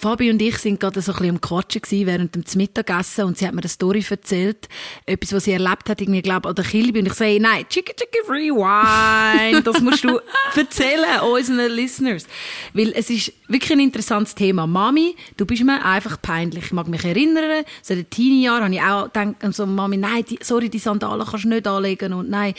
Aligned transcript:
Fabi 0.00 0.30
und 0.30 0.40
ich 0.40 0.56
sind 0.56 0.80
gerade 0.80 1.02
so 1.02 1.12
ein 1.12 1.18
bisschen 1.18 1.34
am 1.34 1.40
Quatschen 1.42 1.82
gewesen, 1.82 2.06
während 2.06 2.34
dem 2.34 2.44
Mittagessen 2.54 3.26
und 3.26 3.36
sie 3.36 3.46
hat 3.46 3.52
mir 3.52 3.60
eine 3.60 3.68
Story 3.68 4.02
erzählt, 4.08 4.66
etwas, 5.04 5.34
was 5.34 5.44
sie 5.44 5.52
erlebt 5.52 5.90
hat, 5.90 6.00
irgendwie, 6.00 6.22
glaube 6.22 6.48
an 6.48 6.54
der 6.54 6.64
Kilby 6.64 7.00
und 7.00 7.06
ich 7.06 7.12
sage, 7.12 7.38
nein, 7.38 7.66
Chicken 7.68 7.94
Chicken 7.94 8.24
Free 8.24 8.50
Wine, 8.50 9.60
das 9.62 9.80
musst 9.82 10.04
du 10.04 10.18
erzählen 10.56 11.20
unseren 11.20 11.70
Listeners, 11.70 12.26
weil 12.72 12.92
es 12.96 13.10
ist 13.10 13.32
wirklich 13.48 13.72
ein 13.72 13.80
interessantes 13.80 14.34
Thema. 14.34 14.66
Mami, 14.66 15.16
du 15.36 15.44
bist 15.44 15.62
mir 15.64 15.84
einfach 15.84 16.20
peinlich. 16.22 16.64
Ich 16.66 16.72
mag 16.72 16.88
mich 16.88 17.04
erinnern, 17.04 17.64
so 17.82 17.92
in 17.92 18.00
den 18.00 18.10
Teenie-Jahren 18.10 18.64
habe 18.64 18.74
ich 18.74 18.82
auch 18.82 19.04
gedacht, 19.04 19.54
so, 19.54 19.66
Mami, 19.66 19.98
nein, 19.98 20.24
die, 20.24 20.38
sorry, 20.40 20.70
die 20.70 20.78
Sandalen 20.78 21.26
kannst 21.26 21.44
du 21.44 21.48
nicht 21.50 21.66
anlegen 21.66 22.14
und 22.14 22.30
nein, 22.30 22.54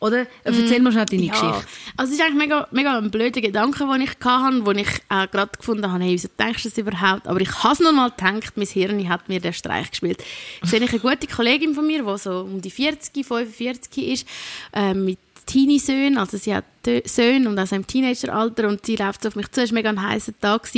oder? 0.00 0.26
Erzähl 0.44 0.80
mal 0.80 0.92
schnell 0.92 1.06
deine 1.06 1.22
ja. 1.24 1.32
Geschichte. 1.32 1.64
Also 1.96 2.12
es 2.12 2.18
ist 2.18 2.24
eigentlich 2.24 2.38
mega, 2.38 2.66
mega 2.70 2.98
ein 2.98 3.10
blöder 3.10 3.40
Gedanke, 3.40 3.86
den 3.86 4.00
ich 4.00 4.10
hatte, 4.24 4.66
wo 4.66 4.70
ich 4.72 4.88
äh, 5.10 5.28
gerade 5.28 5.52
gefunden 5.56 5.90
habe, 5.90 6.02
hey, 6.02 6.12
wieso 6.12 6.28
denkst 6.38 6.62
du 6.62 6.68
das 6.70 6.78
überhaupt? 6.78 7.26
Aber 7.26 7.40
ich 7.40 7.62
habe 7.62 7.74
es 7.74 7.80
noch 7.80 7.92
mal 7.92 8.10
gedacht, 8.10 8.56
mein 8.56 8.66
Hirn 8.66 9.08
hat 9.08 9.28
mir 9.28 9.40
den 9.40 9.52
Streich 9.52 9.90
gespielt. 9.90 10.24
Ich 10.62 10.70
sehe 10.70 10.80
eine 10.80 10.98
gute 10.98 11.26
Kollegin 11.26 11.74
von 11.74 11.86
mir, 11.86 12.02
die 12.02 12.18
so 12.18 12.40
um 12.40 12.60
die 12.60 12.70
40, 12.70 13.24
45 13.24 14.12
ist, 14.12 14.28
äh, 14.72 14.94
mit 14.94 15.18
Teenie-Söhnen, 15.50 16.16
also 16.16 16.36
sie 16.36 16.54
hat 16.54 16.64
Söhne 17.04 17.48
und 17.48 17.58
also 17.58 17.74
im 17.74 17.84
Teenageralter 17.84 18.68
und 18.68 18.86
sie 18.86 18.94
läuft 18.94 19.26
auf 19.26 19.34
mich 19.34 19.50
zu, 19.50 19.62
es 19.62 19.70
war 19.70 19.74
mega 19.74 19.90
ein 19.90 20.00
heißer 20.00 20.32
Tag 20.38 20.68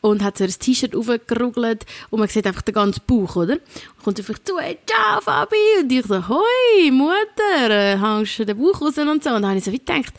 und 0.00 0.22
hat 0.22 0.38
so 0.38 0.44
ein 0.44 0.50
T-Shirt 0.50 0.94
aufgerugelt 0.94 1.84
und 2.10 2.20
man 2.20 2.28
sieht 2.28 2.46
einfach 2.46 2.62
den 2.62 2.74
ganzen 2.74 3.02
Bauch, 3.04 3.34
oder? 3.34 3.54
Und 3.54 4.04
kommt 4.04 4.20
auf 4.20 4.28
mich 4.28 4.44
zu, 4.44 4.58
hey, 4.60 4.78
ciao 4.86 5.20
Fabi! 5.20 5.56
Und 5.80 5.90
ich 5.90 6.06
so, 6.06 6.28
hoi, 6.28 6.90
Mutter, 6.92 7.70
äh, 7.70 7.98
hängst 7.98 8.38
du 8.38 8.46
den 8.46 8.58
Bauch 8.58 8.80
raus 8.80 8.96
und 8.96 9.24
so. 9.24 9.30
Und 9.30 9.42
dann 9.42 9.48
habe 9.48 9.58
ich 9.58 9.64
so 9.64 9.72
wie 9.72 9.78
gedacht, 9.78 10.14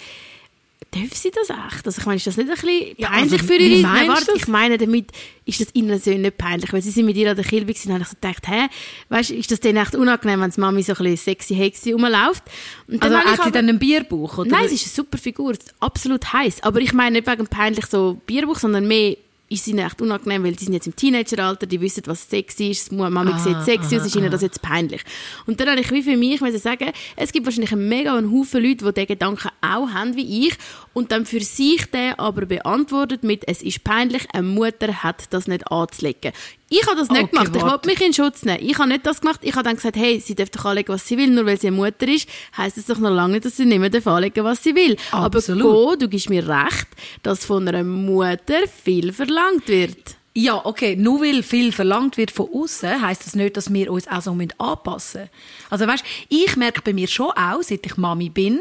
Darf 0.93 1.15
sie 1.15 1.31
das 1.31 1.49
echt? 1.49 1.87
Also 1.87 1.99
ich 1.99 2.05
meine, 2.05 2.17
ist 2.17 2.27
das 2.27 2.37
nicht 2.37 2.49
ein 2.49 2.55
bisschen 2.55 2.95
ja, 2.97 3.09
peinlich 3.09 3.41
also, 3.41 3.45
für 3.45 3.55
ihre... 3.55 3.81
Nein, 3.81 4.07
warte, 4.07 4.31
ich 4.35 4.47
meine 4.47 4.77
damit, 4.77 5.11
ist 5.45 5.59
das 5.59 5.69
ihnen 5.73 5.99
so 5.99 6.11
nicht 6.11 6.37
peinlich? 6.37 6.71
Weil 6.71 6.83
sie 6.83 6.91
sind 6.91 7.07
mit 7.07 7.15
ihr 7.15 7.31
an 7.31 7.35
der 7.35 7.45
Kilbe 7.45 7.73
und 7.73 7.91
habe 7.91 8.03
ich 8.03 8.07
so 8.07 8.15
gedacht, 8.21 8.47
hä, 8.47 8.67
weißt, 9.09 9.31
ist 9.31 9.49
das 9.49 9.59
denen 9.59 9.77
echt 9.81 9.95
unangenehm, 9.95 10.41
wenn 10.41 10.51
die 10.51 10.59
Mami 10.59 10.83
so 10.83 10.93
ein 10.93 10.97
bisschen 10.97 11.17
sexy 11.17 11.55
hexy 11.55 11.93
rumläuft? 11.93 12.43
Und 12.87 13.03
dann 13.03 13.13
also 13.13 13.27
hat 13.27 13.43
sie 13.43 13.51
dann 13.51 13.67
einen 13.67 13.79
Bierbauch, 13.79 14.37
oder? 14.37 14.51
Nein, 14.51 14.69
sie 14.69 14.75
ist 14.75 14.85
eine 14.85 14.93
super 14.93 15.17
Figur, 15.17 15.55
absolut 15.79 16.31
heiß. 16.31 16.61
Aber 16.61 16.79
ich 16.79 16.93
meine 16.93 17.19
nicht 17.19 17.27
wegen 17.27 17.47
peinlich 17.47 17.87
so 17.87 18.21
Bierbauch, 18.27 18.59
sondern 18.59 18.87
mehr 18.87 19.17
ist 19.53 19.67
ihnen 19.67 19.85
echt 19.85 20.01
unangenehm, 20.01 20.43
weil 20.43 20.53
die 20.53 20.65
sind 20.65 20.73
jetzt 20.73 20.87
im 20.87 20.95
Teenageralter, 20.95 21.65
die 21.65 21.79
wissen, 21.79 22.03
was 22.05 22.29
Sex 22.29 22.59
ist, 22.59 22.91
Mami 22.91 23.31
ah, 23.33 23.39
sieht 23.39 23.61
sexy 23.63 23.97
aus, 23.97 24.05
ist 24.05 24.15
ihnen 24.15 24.31
das 24.31 24.41
jetzt 24.41 24.61
peinlich. 24.61 25.01
Und 25.45 25.59
dann 25.59 25.69
habe 25.69 25.81
ich 25.81 25.91
wie 25.91 26.03
für 26.03 26.17
mich 26.17 26.39
sagen, 26.61 26.91
es 27.15 27.31
gibt 27.31 27.45
wahrscheinlich 27.45 27.71
einen 27.71 27.87
mega 27.87 28.17
einen 28.17 28.31
Haufen 28.31 28.63
Leute, 28.63 28.85
die 28.85 28.93
diesen 28.93 29.07
Gedanken 29.07 29.49
auch 29.61 29.89
haben 29.89 30.15
wie 30.15 30.47
ich 30.47 30.55
und 30.93 31.11
dann 31.11 31.25
für 31.25 31.41
sich 31.41 31.89
den 31.91 32.13
aber 32.19 32.45
beantwortet 32.45 33.23
mit, 33.23 33.47
es 33.47 33.61
ist 33.61 33.83
peinlich, 33.83 34.27
eine 34.33 34.47
Mutter 34.47 35.03
hat 35.03 35.31
das 35.31 35.47
nicht 35.47 35.71
anzulegen. 35.71 36.33
Ich 36.73 36.87
habe 36.87 36.95
das 36.95 37.09
nicht 37.09 37.23
okay, 37.23 37.31
gemacht. 37.31 37.55
Ich 37.55 37.61
wollte 37.61 37.87
mich 37.87 38.01
in 38.01 38.13
Schutz 38.13 38.43
nehmen. 38.43 38.57
Ich 38.61 38.77
habe 38.79 38.89
nicht 38.89 39.05
das 39.05 39.21
gemacht. 39.21 39.41
Ich 39.43 39.53
habe 39.53 39.63
dann 39.63 39.75
gesagt, 39.75 39.95
hey, 39.95 40.19
sie 40.19 40.33
darf 40.33 40.49
doch 40.49 40.65
anlegen, 40.65 40.91
was 40.91 41.07
sie 41.07 41.17
will. 41.17 41.29
Nur 41.29 41.45
weil 41.45 41.59
sie 41.59 41.67
eine 41.67 41.75
Mutter 41.75 42.07
ist, 42.07 42.27
heisst 42.57 42.77
es 42.77 42.87
doch 42.87 42.97
noch 42.97 43.11
lange 43.11 43.33
nicht, 43.33 43.45
dass 43.45 43.57
sie 43.57 43.65
nicht 43.65 43.79
mehr 43.79 44.07
anlegen 44.07 44.43
was 44.43 44.63
sie 44.63 44.73
will. 44.73 44.97
Absolut. 45.11 45.61
Aber 45.63 45.71
go, 45.71 45.95
du 45.95 46.07
gibst 46.07 46.31
mir 46.31 46.47
recht, 46.47 46.87
dass 47.21 47.45
von 47.45 47.67
einer 47.67 47.83
Mutter 47.83 48.67
viel 48.67 49.13
verlangt 49.13 49.67
wird. 49.67 50.15
Ja, 50.35 50.65
okay, 50.65 50.95
nur 50.95 51.21
weil 51.21 51.43
viel 51.43 51.71
verlangt 51.71 52.17
wird 52.17 52.31
von 52.31 52.49
außen, 52.51 53.03
heißt 53.03 53.23
das 53.23 53.35
nicht, 53.35 53.55
dass 53.55 53.71
wir 53.71 53.91
uns 53.91 54.07
auch 54.07 54.19
so 54.19 54.35
anpassen 54.57 55.21
müssen. 55.21 55.29
Also 55.69 55.85
weißt, 55.85 56.03
ich 56.27 56.55
merke 56.55 56.81
bei 56.81 56.91
mir 56.91 57.07
schon 57.07 57.29
auch, 57.31 57.61
seit 57.61 57.85
ich 57.85 57.97
Mami 57.97 58.31
bin, 58.31 58.59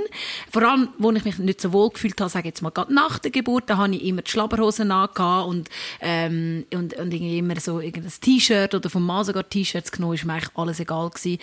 vor 0.51 0.65
allem, 0.65 0.91
wo 0.99 1.11
ich 1.13 1.25
mich 1.25 1.39
nicht 1.39 1.63
so 1.63 1.73
wohl 1.73 1.89
gefühlt 1.89 2.21
habe, 2.21 2.29
sage 2.29 2.49
jetzt 2.49 2.61
mal 2.61 2.69
gerade 2.69 2.93
nach 2.93 3.19
der 3.19 3.31
Geburt, 3.31 3.71
da 3.71 3.79
habe 3.79 3.95
ich 3.95 4.05
immer 4.05 4.21
die 4.21 4.31
Schlabberhosen 4.31 4.91
angehabt 4.91 5.49
und 5.49 5.71
ähm, 6.03 6.67
und 6.75 6.93
und 6.93 7.15
irgendwie 7.15 7.39
immer 7.39 7.59
so 7.59 7.81
irgendein 7.81 8.13
T-Shirt 8.21 8.75
oder 8.75 8.91
vom 8.91 9.07
Mann 9.07 9.25
sogar 9.25 9.49
T-Shirts 9.49 9.93
genommen, 9.93 10.15
ist 10.15 10.27
mir 10.27 10.35
eigentlich 10.35 10.51
alles 10.55 10.79
egal 10.79 11.09
gewesen. 11.09 11.39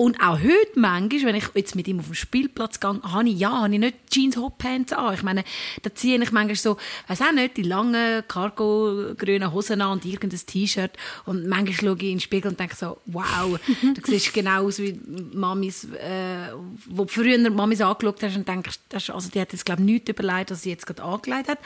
Und 0.00 0.18
auch 0.22 0.38
heute 0.38 0.80
manchmal, 0.80 1.24
wenn 1.24 1.34
ich 1.34 1.44
jetzt 1.52 1.76
mit 1.76 1.86
ihm 1.86 1.98
auf 1.98 2.06
den 2.06 2.14
Spielplatz 2.14 2.80
gehe, 2.80 3.02
habe 3.02 3.28
ich, 3.28 3.38
ja, 3.38 3.50
habe 3.50 3.74
ich 3.74 3.78
nicht 3.78 3.96
Jeans 4.08 4.38
Hotpants 4.38 4.94
an. 4.94 5.12
Ich 5.12 5.22
meine, 5.22 5.44
da 5.82 5.94
ziehe 5.94 6.16
ich 6.16 6.32
manchmal 6.32 6.56
so, 6.56 6.78
weiß 7.08 7.20
auch 7.20 7.32
nicht, 7.32 7.58
die 7.58 7.64
langen 7.64 8.26
Cargo-grünen 8.26 9.52
Hosen 9.52 9.82
an 9.82 9.92
und 9.92 10.06
irgendein 10.06 10.40
T-Shirt. 10.40 10.92
Und 11.26 11.46
manchmal 11.46 11.74
schaue 11.74 11.96
ich 11.98 12.02
in 12.04 12.08
den 12.12 12.20
Spiegel 12.20 12.50
und 12.50 12.58
denke 12.58 12.76
so, 12.76 12.96
wow, 13.04 13.60
du 13.82 14.00
siehst 14.02 14.32
genau 14.32 14.64
aus 14.64 14.78
wie 14.78 14.98
Mamis, 15.34 15.84
äh, 15.84 16.48
wo 16.86 17.04
du 17.04 17.12
früher 17.12 17.50
Mamis 17.50 17.82
angeschaut 17.82 18.22
hast 18.22 18.36
und 18.36 18.48
denkst, 18.48 18.80
also 18.94 19.28
die 19.28 19.38
hat 19.38 19.52
jetzt, 19.52 19.66
glaube 19.66 19.82
ich, 19.82 19.86
nichts 19.86 20.08
überlegt, 20.08 20.50
was 20.50 20.62
sie 20.62 20.70
jetzt 20.70 20.86
gerade 20.86 21.02
angelegt 21.02 21.50
hat. 21.50 21.58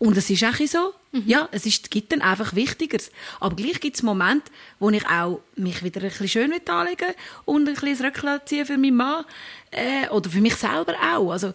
Und 0.00 0.16
es 0.16 0.30
ist 0.30 0.42
auch 0.44 0.56
so, 0.66 0.94
mhm. 1.12 1.24
ja, 1.26 1.46
es 1.52 1.66
ist, 1.66 1.90
gibt 1.90 2.10
dann 2.10 2.22
einfach 2.22 2.54
Wichtigeres. 2.54 3.10
Aber 3.38 3.54
gleich 3.54 3.80
gibt 3.80 3.96
es 3.96 4.02
Momente, 4.02 4.50
wo 4.78 4.88
ich 4.88 5.06
auch 5.06 5.40
mich 5.56 5.84
wieder 5.84 6.00
ein 6.00 6.08
bisschen 6.08 6.26
schön 6.26 6.54
anlegen 6.68 7.14
und 7.44 7.68
ein 7.68 7.74
bisschen 7.74 8.06
Röckchen 8.06 8.40
ziehen 8.46 8.64
für 8.64 8.78
meinen 8.78 8.96
Mann 8.96 9.26
äh, 9.72 10.08
oder 10.08 10.30
für 10.30 10.40
mich 10.40 10.56
selber 10.56 10.94
auch. 11.14 11.30
Also 11.30 11.52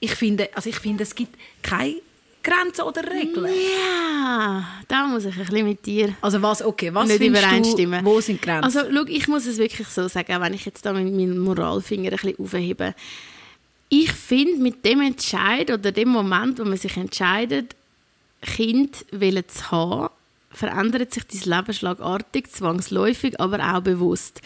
ich 0.00 0.16
finde, 0.16 0.48
also 0.52 0.68
ich 0.68 0.80
finde, 0.80 1.04
es 1.04 1.14
gibt 1.14 1.38
keine 1.62 2.02
Grenzen 2.42 2.82
oder 2.82 3.08
Regeln. 3.08 3.52
Ja, 3.54 4.66
da 4.88 5.06
muss 5.06 5.24
ich 5.24 5.36
ein 5.36 5.46
bisschen 5.46 5.68
mit 5.68 5.86
dir 5.86 6.12
also 6.20 6.42
was, 6.42 6.62
okay, 6.62 6.92
was 6.92 7.06
nicht 7.06 7.22
übereinstimmen. 7.22 8.04
Du, 8.04 8.10
wo 8.10 8.20
sind 8.20 8.42
Grenzen? 8.42 8.64
Also 8.64 8.80
schau, 8.92 9.04
ich 9.06 9.28
muss 9.28 9.46
es 9.46 9.58
wirklich 9.58 9.86
so 9.86 10.08
sagen, 10.08 10.40
wenn 10.40 10.54
ich 10.54 10.64
jetzt 10.64 10.84
da 10.84 10.92
mit 10.92 11.04
meinem 11.04 11.38
Moralfinger 11.38 12.10
ein 12.10 12.16
bisschen 12.16 12.34
aufhebe 12.40 12.96
ich 13.88 14.12
finde, 14.12 14.62
mit 14.62 14.84
dem 14.84 15.00
Entscheid 15.00 15.70
oder 15.70 15.92
dem 15.92 16.08
Moment, 16.08 16.58
wo 16.58 16.64
man 16.64 16.76
sich 16.76 16.96
entscheidet, 16.96 17.76
Kind 18.42 19.04
zu 19.08 19.70
haben, 19.70 20.08
verändert 20.50 21.12
sich 21.12 21.24
dein 21.24 21.58
Leben 21.58 21.72
schlagartig, 21.72 22.50
zwangsläufig, 22.50 23.38
aber 23.40 23.74
auch 23.74 23.80
bewusst. 23.80 24.40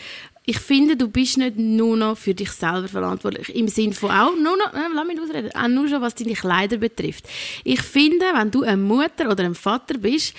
Ich 0.45 0.59
finde, 0.59 0.97
du 0.97 1.09
bist 1.09 1.39
nicht 1.39 1.57
nur 1.57 1.97
noch 1.97 2.19
für 2.19 2.35
dich 2.35 2.51
selber 2.51 2.89
verantwortlich. 2.89 3.55
Im 3.55 3.69
Sinne 3.69 3.93
von 3.93 4.11
auch, 4.11 4.35
nur 4.35 4.57
noch, 4.57 4.73
äh, 4.73 4.89
lass 4.93 5.07
mich 5.07 5.21
ausreden, 5.21 5.51
auch 5.55 5.69
nur 5.69 5.89
schon, 5.89 6.01
was 6.01 6.15
deine 6.15 6.33
Kleider 6.33 6.79
betrifft. 6.79 7.29
Ich 7.63 7.83
finde, 7.83 8.27
wenn 8.35 8.51
du 8.51 8.63
eine 8.63 8.77
Mutter 8.77 9.31
oder 9.31 9.45
ein 9.45 9.55
Vater 9.55 9.99
bist, 9.99 10.35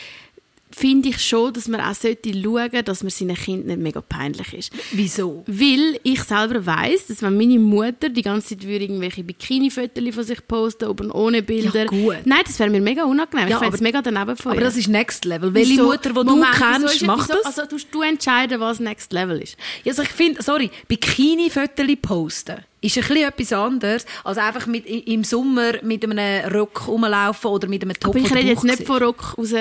finde 0.75 1.09
ich 1.09 1.19
schon, 1.19 1.53
dass 1.53 1.67
man 1.67 1.81
auch 1.81 1.93
sollte 1.93 2.33
schauen 2.33 2.43
sollte, 2.43 2.83
dass 2.83 3.03
man 3.03 3.09
seinen 3.09 3.35
Kind 3.35 3.67
nicht 3.67 3.79
mega 3.79 4.01
peinlich 4.01 4.53
ist. 4.53 4.71
Wieso? 4.91 5.43
Weil 5.47 5.99
ich 6.03 6.23
selber 6.23 6.65
weiß, 6.65 7.07
dass 7.07 7.21
wenn 7.21 7.37
meine 7.37 7.59
Mutter 7.59 8.09
die 8.09 8.21
ganze 8.21 8.49
Zeit 8.49 8.67
würde 8.67 8.85
irgendwelche 8.85 9.23
Bikini-Fotos 9.23 10.15
von 10.15 10.23
sich 10.23 10.47
posten, 10.47 10.85
oben 10.85 11.11
ohne 11.11 11.41
Bilder. 11.41 11.83
Ja, 11.83 11.85
gut. 11.85 12.17
Nein, 12.25 12.41
das 12.45 12.59
wäre 12.59 12.69
mir 12.69 12.81
mega 12.81 13.03
unangenehm. 13.03 13.47
Ja, 13.47 13.55
ich 13.55 13.61
fände 13.61 13.75
es 13.75 13.81
mega 13.81 14.01
daneben 14.01 14.35
von 14.35 14.51
Aber 14.53 14.61
das 14.61 14.77
ist 14.77 14.87
Next 14.87 15.25
Level. 15.25 15.53
Welche 15.53 15.75
so, 15.75 15.83
Mutter, 15.83 16.09
die 16.09 16.13
du 16.13 16.45
kennst, 16.57 17.05
macht 17.05 17.29
das? 17.29 17.45
Also 17.45 17.65
tust 17.65 17.87
du 17.91 18.01
entscheiden, 18.01 18.59
was 18.59 18.79
Next 18.79 19.13
Level 19.13 19.41
ist? 19.41 19.57
Ja, 19.83 19.91
also 19.91 20.03
ich 20.03 20.09
finde, 20.09 20.41
sorry, 20.41 20.69
Bikini-Fotos 20.87 21.85
posten 22.01 22.57
ist 22.81 22.97
ein 22.97 23.03
bisschen 23.03 23.27
etwas 23.27 23.53
anderes, 23.53 24.05
als 24.23 24.37
einfach 24.37 24.65
mit, 24.65 24.85
im 24.87 25.23
Sommer 25.23 25.73
mit 25.83 26.03
einem 26.03 26.51
Rock 26.51 26.87
rumlaufen 26.87 27.51
oder 27.51 27.67
mit 27.67 27.83
einem 27.83 27.93
Top. 27.93 28.15
Aber 28.15 28.25
ich 28.25 28.33
rede 28.33 28.49
jetzt 28.49 28.63
nicht 28.63 28.85
von 28.85 29.03
Rock 29.03 29.35
aus 29.37 29.53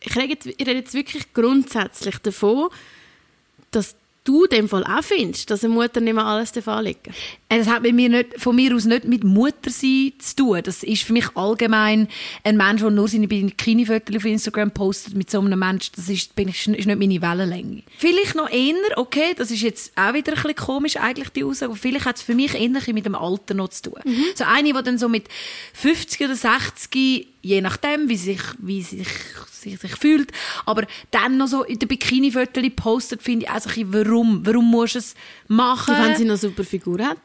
ich 0.00 0.16
rede, 0.16 0.50
ich 0.50 0.66
rede 0.66 0.78
jetzt 0.78 0.94
wirklich 0.94 1.32
grundsätzlich 1.32 2.18
davon, 2.18 2.70
dass 3.70 3.94
du 4.24 4.44
in 4.44 4.50
dem 4.50 4.68
Fall 4.68 4.84
auch 4.84 5.02
findest, 5.02 5.50
dass 5.50 5.64
eine 5.64 5.72
Mutter 5.72 6.00
nicht 6.00 6.14
mehr 6.14 6.24
alles 6.24 6.56
anlegen 6.68 7.00
darf? 7.04 7.14
Das 7.48 7.66
hat 7.68 7.82
bei 7.82 7.92
mir 7.92 8.08
nicht, 8.08 8.40
von 8.40 8.54
mir 8.54 8.74
aus 8.74 8.84
nicht 8.84 9.04
mit 9.04 9.24
Muttersein 9.24 10.12
zu 10.18 10.36
tun. 10.36 10.60
Das 10.62 10.82
ist 10.82 11.02
für 11.02 11.12
mich 11.12 11.36
allgemein 11.36 12.06
ein 12.44 12.56
Mensch, 12.56 12.80
der 12.80 12.90
nur 12.90 13.08
seine 13.08 13.26
Bikini-Fotos 13.26 14.16
auf 14.16 14.24
Instagram 14.24 14.70
postet 14.70 15.14
mit 15.14 15.30
so 15.30 15.40
einem 15.40 15.58
Mensch, 15.58 15.90
das 15.92 16.08
ist, 16.08 16.34
bin 16.36 16.48
ich, 16.48 16.66
ist 16.66 16.68
nicht 16.68 16.86
meine 16.86 17.20
Wellenlänge. 17.22 17.82
Vielleicht 17.98 18.34
noch 18.34 18.50
eher, 18.50 18.74
okay, 18.96 19.34
das 19.36 19.50
ist 19.50 19.62
jetzt 19.62 19.92
auch 19.96 20.14
wieder 20.14 20.32
ein 20.32 20.42
bisschen 20.42 20.54
komisch 20.54 20.96
eigentlich 20.96 21.30
die 21.30 21.44
Aussage, 21.44 21.72
aber 21.72 21.80
vielleicht 21.80 22.04
hat 22.04 22.16
es 22.16 22.22
für 22.22 22.34
mich 22.34 22.54
eher 22.54 22.68
mit 22.68 23.06
dem 23.06 23.14
Alter 23.14 23.54
noch 23.54 23.68
zu 23.68 23.90
tun. 23.90 24.00
Mhm. 24.04 24.24
So 24.34 24.44
eine, 24.44 24.72
die 24.72 24.82
dann 24.82 24.98
so 24.98 25.08
mit 25.08 25.24
50 25.74 26.20
oder 26.20 26.36
60 26.36 27.26
je 27.42 27.60
nachdem, 27.60 28.08
wie 28.08 28.16
sich, 28.16 28.40
wie 28.58 28.82
sich, 28.82 29.08
sich, 29.50 29.78
sich 29.78 29.96
fühlt. 29.96 30.32
Aber 30.66 30.86
dann 31.10 31.36
noch 31.36 31.48
so 31.48 31.64
in 31.64 31.78
der 31.78 31.86
Bikini-Fotos 31.86 32.64
postet, 32.76 33.22
finde 33.22 33.46
ich 33.46 33.50
also 33.50 33.70
warum? 33.86 34.44
Warum 34.44 34.70
musst 34.70 34.94
du 34.94 34.98
es 34.98 35.14
machen? 35.48 35.94
wenn 35.98 36.16
sie 36.16 36.24
noch 36.24 36.32
eine 36.32 36.38
super 36.38 36.64
Figur 36.64 37.04
hat. 37.04 37.18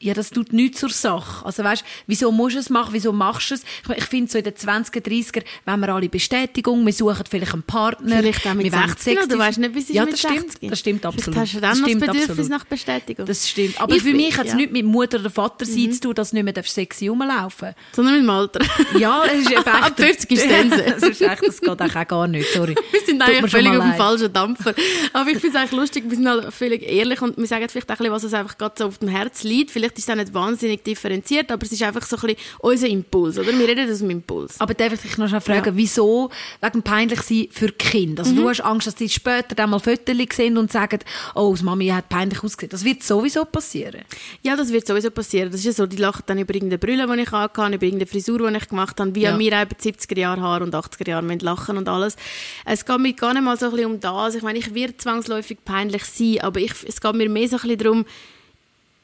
Ja, 0.00 0.14
das 0.14 0.30
tut 0.30 0.52
nichts 0.52 0.78
zur 0.80 0.90
Sache. 0.90 1.44
Also 1.44 1.64
weißt, 1.64 1.84
wieso 2.06 2.30
musst 2.30 2.54
du 2.54 2.60
es 2.60 2.70
machen, 2.70 2.90
wieso 2.92 3.12
machst 3.12 3.50
du 3.50 3.54
es? 3.56 3.62
Ich, 3.88 3.96
ich 3.96 4.04
finde 4.04 4.30
so 4.30 4.38
in 4.38 4.44
den 4.44 4.54
20er, 4.54 5.00
30er, 5.04 5.42
wenn 5.64 5.80
wir 5.80 5.88
alle 5.88 6.08
Bestätigung, 6.08 6.86
wir 6.86 6.92
suchen 6.92 7.24
vielleicht 7.28 7.52
einen 7.52 7.64
Partner. 7.64 8.18
Vielleicht 8.18 8.46
auch 8.46 8.54
mit 8.54 8.66
wir 8.66 8.72
wollen 8.72 8.88
60, 8.90 9.18
Sexy- 9.18 9.28
du 9.28 9.38
weißt 9.38 9.58
nicht, 9.58 9.74
wie 9.74 9.78
es 9.80 9.88
ist 9.88 9.94
ja, 9.94 10.04
mit 10.04 10.12
das 10.12 10.20
stimmt, 10.20 10.52
60. 10.52 10.70
Das 10.70 10.78
stimmt 10.78 11.00
Vielleicht 11.02 11.18
absolut. 11.18 11.38
hast 11.40 11.54
du 11.54 11.60
das 11.60 11.70
dann 11.70 11.78
noch 11.80 11.86
das 11.86 11.88
stimmt 11.90 12.00
Bedürfnis 12.06 12.30
absolut. 12.30 12.50
nach 12.50 12.64
Bestätigung. 12.66 13.26
Das 13.26 13.48
stimmt. 13.48 13.80
Aber 13.80 13.94
Ich 13.96 14.02
für 14.02 14.12
mich 14.14 14.36
hat 14.38 14.46
es 14.46 14.52
ja. 14.52 14.56
nichts 14.56 14.72
mit 14.72 14.84
Mutter 14.86 15.18
oder 15.18 15.30
Vater 15.30 15.64
sein 15.66 15.92
zu 15.92 16.00
tun, 16.00 16.14
dass 16.14 16.30
du 16.30 16.36
nicht 16.42 16.54
mehr 16.54 16.64
sexy 16.64 17.08
rumlaufen 17.08 17.74
Sondern 17.92 18.14
mit 18.14 18.22
dem 18.22 18.30
Alter. 18.30 18.60
Ja, 18.98 19.24
es 19.24 19.40
ist 19.40 19.50
eben 19.50 19.58
echt... 19.66 19.66
Ab 19.68 19.92
50 19.96 20.30
ist 20.30 20.42
Sense. 20.48 20.76
das 21.00 21.02
ist 21.02 21.20
echt, 21.22 21.42
das 21.44 21.60
geht 21.60 21.68
auch 21.82 22.06
gar 22.08 22.28
nicht, 22.28 22.52
sorry. 22.52 22.76
Wir 22.92 23.00
sind 23.04 23.18
Tut 23.20 23.28
eigentlich 23.28 23.50
völlig 23.50 23.70
auf 23.72 23.82
dem 23.84 23.94
falschen 23.94 24.32
Dampfer. 24.32 24.74
Aber 25.12 25.28
ich 25.30 25.38
finde 25.38 25.48
es 25.48 25.54
eigentlich 25.56 25.72
lustig, 25.80 26.04
wir 26.06 26.16
sind 26.16 26.28
halt 26.28 26.52
völlig 26.54 26.82
ehrlich 26.82 27.20
und 27.20 27.36
wir 27.36 27.46
sagen 27.46 27.68
vielleicht 27.68 27.90
auch 27.90 27.94
ein 27.94 27.98
bisschen, 27.98 28.12
was 28.12 28.24
uns 28.24 28.34
einfach 28.34 28.56
gerade 28.58 28.74
so 28.78 28.86
auf 28.86 28.98
dem 28.98 29.08
Herz 29.08 29.42
liegt. 29.42 29.70
Vielleicht 29.70 29.87
ist 29.96 30.04
es 30.08 30.10
auch 30.10 30.16
nicht 30.16 30.34
wahnsinnig 30.34 30.82
differenziert, 30.84 31.50
aber 31.50 31.64
es 31.64 31.72
ist 31.72 31.82
einfach 31.82 32.04
so 32.04 32.16
ein 32.16 32.20
bisschen 32.22 32.38
unser 32.58 32.88
Impuls, 32.88 33.38
oder? 33.38 33.56
Wir 33.56 33.68
reden 33.68 33.90
aus 33.90 33.98
dem 33.98 34.10
Impuls. 34.10 34.60
Aber 34.60 34.74
darf 34.74 34.92
ich 34.92 35.00
dich 35.00 35.16
noch 35.16 35.28
fragen, 35.42 35.76
wieso 35.76 36.30
wegen 36.60 36.82
peinlich 36.82 37.22
sein 37.22 37.46
für 37.50 37.68
Kinder? 37.72 38.22
Also 38.24 38.34
Mhm. 38.34 38.36
du 38.42 38.48
hast 38.48 38.60
Angst, 38.60 38.86
dass 38.88 38.94
die 38.96 39.08
später 39.08 39.54
dann 39.54 39.70
mal 39.70 39.78
Fotos 39.78 40.16
sehen 40.34 40.58
und 40.58 40.70
sagen, 40.72 40.98
oh, 41.34 41.52
das 41.52 41.62
Mami 41.62 41.86
hat 41.88 42.08
peinlich 42.08 42.42
ausgesehen. 42.42 42.70
Das 42.70 42.84
wird 42.84 43.02
sowieso 43.02 43.44
passieren. 43.44 44.02
Ja, 44.42 44.56
das 44.56 44.72
wird 44.72 44.86
sowieso 44.86 45.10
passieren. 45.10 45.50
Das 45.50 45.60
ist 45.60 45.66
ja 45.66 45.72
so, 45.72 45.86
die 45.86 45.96
lachen 45.96 46.22
dann 46.26 46.38
über 46.38 46.54
irgendeine 46.54 46.78
Brille, 46.78 47.06
die 47.06 47.22
ich 47.22 47.28
angehabt 47.32 47.56
habe, 47.58 47.74
über 47.76 47.84
irgendeine 47.84 48.06
Frisur, 48.10 48.50
die 48.50 48.56
ich 48.56 48.68
gemacht 48.68 48.98
habe, 49.00 49.14
wie 49.14 49.22
Ja. 49.22 49.36
mir 49.36 49.52
eben 49.52 49.70
70er 49.78 50.18
Jahre 50.18 50.40
Haar 50.40 50.62
und 50.62 50.74
80er 50.74 51.08
Jahre 51.08 51.24
müssen 51.24 51.40
lachen 51.40 51.76
und 51.76 51.88
alles. 51.88 52.16
Es 52.64 52.84
geht 52.84 52.98
mir 52.98 53.12
gar 53.12 53.32
nicht 53.34 53.42
mal 53.44 53.58
so 53.58 53.66
ein 53.66 53.72
bisschen 53.72 53.86
um 53.92 54.00
das. 54.00 54.34
Ich 54.34 54.42
meine, 54.42 54.58
ich 54.58 54.74
werde 54.74 54.96
zwangsläufig 54.96 55.58
peinlich 55.64 56.04
sein, 56.04 56.38
aber 56.40 56.60
ich, 56.60 56.72
es 56.86 57.00
geht 57.00 57.14
mir 57.14 57.28
mehr 57.28 57.48
so 57.48 57.56
ein 57.56 57.62
bisschen 57.62 57.78
darum, 57.78 58.04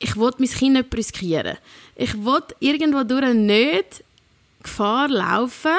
ich 0.04 0.16
will 0.16 0.30
mein 0.38 0.48
Kind 0.48 0.74
nicht 0.74 0.94
riskieren. 0.94 1.56
Ich 1.96 2.14
will 2.24 2.42
irgendwo 2.60 3.02
durch 3.04 3.32
nicht 3.34 4.04
Gefahr 4.62 5.08
laufen, 5.08 5.72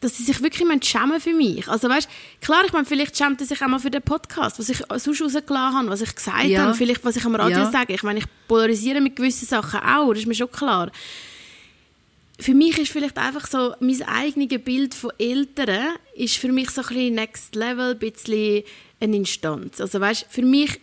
dass 0.00 0.16
sie 0.16 0.22
sich 0.24 0.42
wirklich 0.42 0.66
schämen 0.86 1.20
für 1.20 1.32
mich. 1.32 1.68
Also 1.68 1.88
weißt, 1.88 2.08
klar, 2.40 2.62
ich 2.66 2.72
meine, 2.72 2.84
vielleicht 2.84 3.16
schämt 3.16 3.40
er 3.40 3.46
sich 3.46 3.62
auch 3.62 3.68
mal 3.68 3.78
für 3.78 3.90
den 3.90 4.02
Podcast, 4.02 4.58
was 4.58 4.68
ich 4.68 4.78
sonst 4.96 5.20
rausgelassen 5.22 5.76
habe, 5.78 5.88
was 5.88 6.00
ich 6.02 6.14
gesagt 6.14 6.44
Ja. 6.44 6.62
habe, 6.62 6.74
vielleicht 6.74 7.04
was 7.04 7.16
ich 7.16 7.24
am 7.24 7.34
Radio 7.34 7.58
Ja. 7.60 7.70
sage. 7.70 7.94
Ich 7.94 8.02
meine, 8.02 8.20
ich 8.20 8.26
polarisiere 8.48 9.00
mit 9.00 9.16
gewissen 9.16 9.46
Sachen 9.46 9.80
auch, 9.80 10.10
das 10.10 10.20
ist 10.20 10.26
mir 10.26 10.34
schon 10.34 10.50
klar. 10.50 10.90
Für 12.38 12.54
mich 12.54 12.78
ist 12.78 12.90
vielleicht 12.92 13.16
einfach 13.16 13.46
so, 13.46 13.74
mein 13.80 14.02
eigenes 14.02 14.62
Bild 14.62 14.94
von 14.94 15.12
Eltern 15.18 15.94
ist 16.16 16.36
für 16.36 16.50
mich 16.52 16.70
so 16.70 16.80
ein 16.82 16.88
bisschen 16.88 17.14
next 17.14 17.54
level, 17.54 17.92
ein 17.92 17.98
bisschen 17.98 18.64
eine 19.00 19.16
Instanz. 19.16 19.80
Also 19.80 20.00
weißt, 20.00 20.26
für 20.28 20.42
mich 20.42 20.80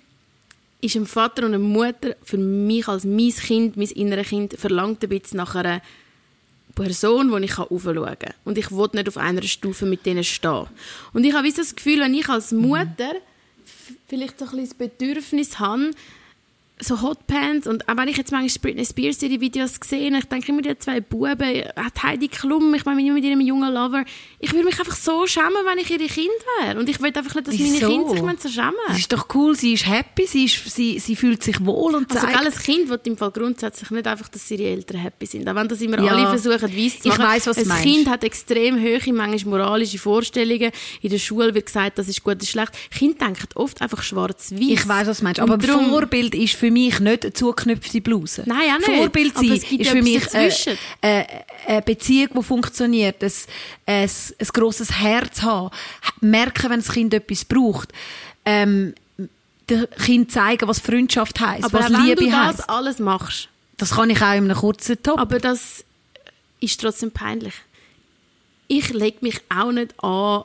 ist 0.81 0.95
ein 0.95 1.05
Vater 1.05 1.45
und 1.45 1.53
eine 1.53 1.59
Mutter, 1.59 2.15
für 2.23 2.37
mich 2.37 2.87
als 2.87 3.03
mein 3.05 3.29
Kind, 3.29 3.77
mein 3.77 3.87
inneres 3.87 4.27
Kind, 4.27 4.53
verlangt 4.53 5.03
ein 5.03 5.09
bisschen 5.09 5.37
nach 5.37 5.55
einer 5.55 5.81
Person, 6.75 7.31
die 7.35 7.45
ich 7.45 7.57
aufschauen 7.57 8.17
kann. 8.17 8.33
Und 8.45 8.57
ich 8.57 8.71
will 8.71 8.89
nicht 8.93 9.07
auf 9.07 9.17
einer 9.17 9.43
Stufe 9.43 9.85
mit 9.85 10.05
denen 10.05 10.23
stehen. 10.23 10.67
Und 11.13 11.23
ich 11.23 11.33
habe 11.33 11.51
das 11.51 11.75
Gefühl, 11.75 11.99
wenn 11.99 12.13
ich 12.13 12.27
als 12.29 12.51
Mutter 12.51 13.11
f- 13.63 13.95
vielleicht 14.07 14.39
so 14.39 14.45
ein 14.45 14.51
bisschen 14.51 14.69
das 14.69 14.73
Bedürfnis 14.75 15.59
habe, 15.59 15.91
so 16.83 17.01
Hotpants 17.01 17.67
und 17.67 17.87
auch 17.87 17.95
wenn 17.97 18.07
ich 18.07 18.17
jetzt 18.17 18.31
manchmal 18.31 18.61
Britney 18.61 18.85
Spears 18.85 19.21
ihre 19.21 19.39
Videos 19.39 19.73
sehe, 19.83 20.15
ich 20.17 20.25
denke 20.25 20.51
immer, 20.51 20.61
die 20.61 20.77
zwei 20.79 20.99
Buben, 20.99 21.63
hat 21.75 22.03
Heidi 22.03 22.27
Klum, 22.27 22.73
ich 22.73 22.85
meine 22.85 23.11
mit 23.11 23.23
ihrem 23.23 23.39
jungen 23.41 23.73
Lover, 23.73 24.03
ich 24.39 24.51
würde 24.51 24.65
mich 24.65 24.79
einfach 24.79 24.95
so 24.95 25.25
schämen, 25.27 25.51
wenn 25.65 25.77
ich 25.77 25.89
ihre 25.91 26.07
Kind 26.07 26.29
wäre. 26.61 26.79
Und 26.79 26.89
ich 26.89 26.99
will 27.01 27.11
einfach 27.15 27.35
nicht, 27.35 27.47
dass 27.47 27.57
meine 27.57 27.71
Wieso? 27.73 27.87
Kinder 27.87 28.31
sich 28.31 28.41
so 28.41 28.49
schämen 28.49 28.73
Das 28.87 28.97
ist 28.97 29.13
doch 29.13 29.27
cool, 29.35 29.55
sie 29.55 29.73
ist 29.73 29.87
happy, 29.87 30.25
sie, 30.25 30.45
ist, 30.45 30.69
sie, 30.75 30.99
sie 30.99 31.15
fühlt 31.15 31.43
sich 31.43 31.63
wohl 31.65 31.95
und 31.95 32.11
Also, 32.11 32.25
zeigt... 32.25 32.37
gell, 32.39 32.47
ein 32.51 32.53
Kind 32.59 32.89
will 32.89 32.99
im 33.03 33.17
Fall 33.17 33.31
grundsätzlich 33.31 33.89
nicht 33.91 34.07
einfach, 34.07 34.29
dass 34.29 34.49
ihre 34.49 34.63
Eltern 34.63 34.97
happy 35.01 35.25
sind. 35.27 35.47
Auch 35.47 35.55
wenn 35.55 35.67
das 35.67 35.81
immer 35.81 36.01
Ja. 36.01 36.13
alle 36.15 36.27
versuchen, 36.39 36.75
weiss 36.75 36.99
zu 36.99 37.09
Ich 37.09 37.17
machen. 37.17 37.23
weiss, 37.23 37.47
was 37.47 37.57
Ein 37.57 37.67
meinst. 37.67 37.83
Kind 37.83 38.09
hat 38.09 38.23
extrem 38.23 38.79
hohe, 38.81 38.99
manchmal 39.13 39.59
moralische 39.59 39.99
Vorstellungen. 39.99 40.71
In 41.01 41.09
der 41.11 41.19
Schule 41.19 41.53
wird 41.53 41.67
gesagt, 41.67 41.99
das 41.99 42.07
ist 42.07 42.23
gut, 42.23 42.35
das 42.37 42.43
ist 42.43 42.51
schlecht. 42.51 42.71
Kinder 42.91 43.25
denken 43.25 43.47
oft 43.55 43.81
einfach 43.81 44.01
schwarz-weiß. 44.01 44.59
Ich 44.59 44.87
weiß, 44.87 45.07
was 45.07 45.19
du 45.19 45.23
meinst. 45.25 45.39
Aber 45.39 45.57
darum- 45.57 45.89
Vorbild 45.89 46.33
ist 46.35 46.55
für 46.55 46.70
mich 46.71 46.99
nicht 46.99 47.23
eine 47.23 47.33
zugeknüpfte 47.33 48.01
Bluse. 48.01 48.43
Nein, 48.45 48.71
auch 48.75 48.87
nicht. 48.87 48.97
Vorbild 48.97 49.35
Aber 49.35 49.47
sein 49.47 49.57
ist 49.57 49.89
für 49.89 50.01
mich 50.01 50.15
äh, 50.17 50.19
dazwischen. 50.49 50.77
äh, 51.01 51.23
eine 51.67 51.81
Beziehung, 51.83 52.29
die 52.37 52.43
funktioniert, 52.43 53.23
ein, 53.23 53.31
ein, 53.85 54.09
ein 54.39 54.47
grosses 54.53 54.91
Herz 54.99 55.41
haben, 55.43 55.69
merken, 56.21 56.69
wenn 56.71 56.79
das 56.79 56.91
Kind 56.91 57.13
etwas 57.13 57.45
braucht, 57.45 57.89
ähm, 58.45 58.93
dem 59.69 59.87
Kind 60.03 60.31
zeigen, 60.31 60.67
was 60.67 60.79
Freundschaft 60.79 61.39
heisst, 61.39 61.65
Aber 61.65 61.79
was 61.79 61.85
auch 61.85 61.97
wenn 61.97 62.05
Liebe 62.05 62.23
du 62.25 62.29
das 62.31 62.47
heisst. 62.57 62.69
alles 62.69 62.99
machst, 62.99 63.49
Das 63.77 63.91
kann 63.91 64.09
ich 64.09 64.17
auch 64.21 64.33
in 64.33 64.45
einem 64.49 64.55
kurzen 64.57 65.01
Top. 65.03 65.19
aber 65.19 65.39
das 65.39 65.83
ist 66.59 66.81
trotzdem 66.81 67.11
peinlich. 67.11 67.53
Ich 68.67 68.89
lege 68.93 69.17
mich 69.21 69.41
auch 69.49 69.71
nicht 69.71 69.93
an 70.03 70.43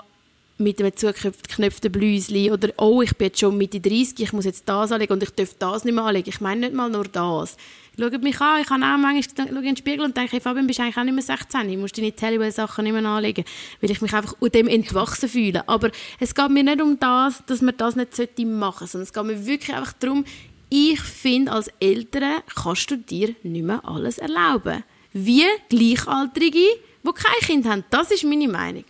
mit 0.59 0.81
einem 0.81 0.97
zugeknöpften 0.97 1.93
Blüsli 1.93 2.51
oder 2.51 2.71
«Oh, 2.79 3.03
ich 3.03 3.15
bin 3.17 3.27
jetzt 3.27 3.41
schon 3.41 3.57
Mitte 3.59 3.81
30, 3.81 4.21
ich 4.21 4.33
muss 4.33 4.47
jetzt 4.47 4.69
das 4.69 4.91
anlegen 4.91 5.13
und 5.13 5.23
ich 5.23 5.31
darf 5.31 5.55
das 5.59 5.85
nicht 5.85 5.95
mehr 5.95 6.05
anlegen». 6.05 6.29
Ich 6.29 6.41
meine 6.41 6.63
nicht 6.63 6.75
mal 6.75 6.89
nur 6.89 7.05
das. 7.05 7.57
Schaut 7.99 8.23
mich 8.23 8.41
an, 8.41 8.61
ich 8.61 8.69
habe 8.69 8.85
auch 8.85 8.99
manchmal 8.99 9.49
in 9.49 9.63
den 9.63 9.77
Spiegel 9.77 10.05
und 10.05 10.17
denke, 10.17 10.33
hey, 10.33 10.41
Fabian, 10.41 10.67
bist 10.67 10.81
eigentlich 10.81 10.97
auch 10.99 11.05
nicht 11.05 11.15
mehr 11.15 11.23
16, 11.23 11.69
ich 11.71 11.79
muss 11.79 11.93
deine 11.93 12.13
Tellywell-Sachen 12.13 12.85
nicht 12.85 12.93
mehr 12.93 13.05
anlegen, 13.05 13.45
weil 13.81 13.91
ich 13.91 14.03
mich 14.03 14.13
einfach 14.13 14.35
dem 14.53 14.69
entwachsen 14.69 15.29
fühle. 15.29 15.67
Aber 15.69 15.91
es 16.21 16.35
geht 16.35 16.51
mir 16.51 16.63
nicht 16.63 16.83
um 16.83 16.99
das, 16.99 17.43
dass 17.47 17.63
man 17.63 17.77
das 17.77 17.97
nicht 17.97 18.39
machen 18.39 18.87
sollte, 18.87 18.93
sondern 18.93 19.03
es 19.05 19.13
geht 19.13 19.25
mir 19.25 19.47
wirklich 19.47 19.75
einfach 19.75 19.95
darum, 19.95 20.25
ich 20.69 21.01
finde, 21.01 21.53
als 21.53 21.71
Eltern 21.81 22.43
kannst 22.55 22.91
du 22.91 22.97
dir 22.99 23.35
nicht 23.43 23.65
mehr 23.65 23.81
alles 23.85 24.19
erlauben. 24.19 24.83
Wie 25.13 25.45
Gleichaltrige, 25.71 26.59
die 26.59 27.13
kein 27.15 27.47
Kind 27.47 27.67
haben. 27.67 27.85
Das 27.89 28.11
ist 28.11 28.25
meine 28.25 28.49
Meinung. 28.49 28.85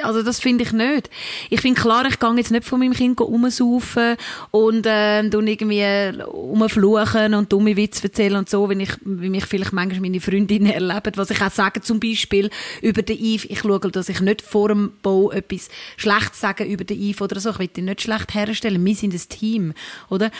Also 0.00 0.22
das 0.22 0.40
finde 0.40 0.64
ich 0.64 0.72
nicht. 0.72 1.10
Ich 1.50 1.60
finde 1.60 1.80
klar, 1.80 2.06
ich 2.06 2.18
gehe 2.18 2.34
jetzt 2.36 2.50
nicht 2.50 2.64
von 2.64 2.78
meinem 2.78 2.92
Kind 2.92 3.20
rumsaufen 3.20 4.16
und 4.50 4.86
äh, 4.86 5.28
tun 5.28 5.46
irgendwie 5.46 5.82
rumfluchen 6.24 7.34
und 7.34 7.52
dumme 7.52 7.76
Witze 7.76 8.04
erzählen 8.04 8.36
und 8.36 8.48
so, 8.48 8.68
wenn 8.68 8.80
ich, 8.80 8.90
wie 9.04 9.28
mich 9.28 9.46
vielleicht 9.46 9.72
manchmal 9.72 10.00
meine 10.00 10.20
Freundinnen 10.20 10.72
erleben. 10.72 11.12
Was 11.16 11.30
ich 11.30 11.42
auch 11.42 11.50
sage, 11.50 11.80
zum 11.80 12.00
Beispiel 12.00 12.50
über 12.80 13.02
den 13.02 13.18
Eve. 13.18 13.46
Ich 13.48 13.60
schaue, 13.60 13.80
dass 13.80 14.08
ich 14.08 14.20
nicht 14.20 14.42
vor 14.42 14.68
dem 14.68 14.92
Bau 15.02 15.30
etwas 15.30 15.68
Schlechtes 15.96 16.40
sage 16.40 16.64
über 16.64 16.84
den 16.84 17.00
Eve 17.00 17.24
oder 17.24 17.40
so. 17.40 17.50
Ich 17.50 17.58
will 17.58 17.70
ihn 17.76 17.84
nicht 17.86 18.02
schlecht 18.02 18.34
herstellen. 18.34 18.84
Wir 18.84 18.94
sind 18.94 19.14
ein 19.14 19.28
Team, 19.28 19.74
oder? 20.08 20.30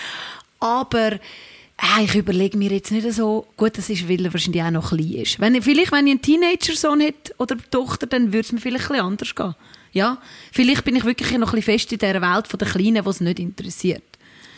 Aber 0.60 1.18
Ah, 1.84 2.00
ich 2.00 2.14
überlege 2.14 2.56
mir 2.56 2.70
jetzt 2.70 2.92
nicht 2.92 3.10
so, 3.12 3.48
gut, 3.56 3.76
das 3.76 3.90
ist, 3.90 4.08
weil 4.08 4.24
er 4.24 4.32
wahrscheinlich 4.32 4.62
auch 4.62 4.70
noch 4.70 4.90
klein 4.90 5.14
ist. 5.14 5.40
Wenn, 5.40 5.60
vielleicht, 5.60 5.90
wenn 5.90 6.06
ich 6.06 6.12
einen 6.12 6.22
Teenager-Sohn 6.22 7.00
hätte 7.00 7.34
oder 7.38 7.56
Tochter, 7.72 8.06
dann 8.06 8.26
würde 8.32 8.40
es 8.46 8.52
mir 8.52 8.60
vielleicht 8.60 8.84
ein 8.84 8.92
bisschen 8.92 9.04
anders 9.04 9.34
gehen. 9.34 9.54
Ja, 9.92 10.18
vielleicht 10.52 10.84
bin 10.84 10.94
ich 10.94 11.04
wirklich 11.04 11.30
noch 11.32 11.52
ein 11.52 11.56
bisschen 11.56 11.78
fest 11.78 11.92
in 11.92 11.98
dieser 11.98 12.22
Welt 12.22 12.46
von 12.46 12.58
der 12.58 12.68
Kleinen, 12.68 13.02
die 13.02 13.10
es 13.10 13.20
nicht 13.20 13.40
interessiert. 13.40 14.04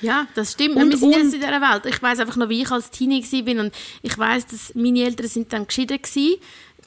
Ja, 0.03 0.27
das 0.35 0.53
stimmt. 0.53 0.77
Und- 0.77 0.91
wir 0.91 0.99
sind 0.99 1.13
jetzt 1.13 1.35
in 1.35 1.41
dieser 1.41 1.61
Welt. 1.63 1.87
Ich 1.87 2.03
weiß 2.03 2.19
einfach 2.19 2.37
noch, 2.37 2.51
wie 2.51 2.61
ich 2.61 2.71
als 2.71 2.91
Teenie 2.91 3.23
war 3.23 3.65
und 3.65 3.75
ich 4.03 4.19
weiß, 4.19 4.47
dass 4.49 4.75
meine 4.75 5.03
Eltern 5.05 5.27
sind 5.29 5.51
dann 5.53 5.67
geschieden 5.67 5.99
waren. 5.99 6.35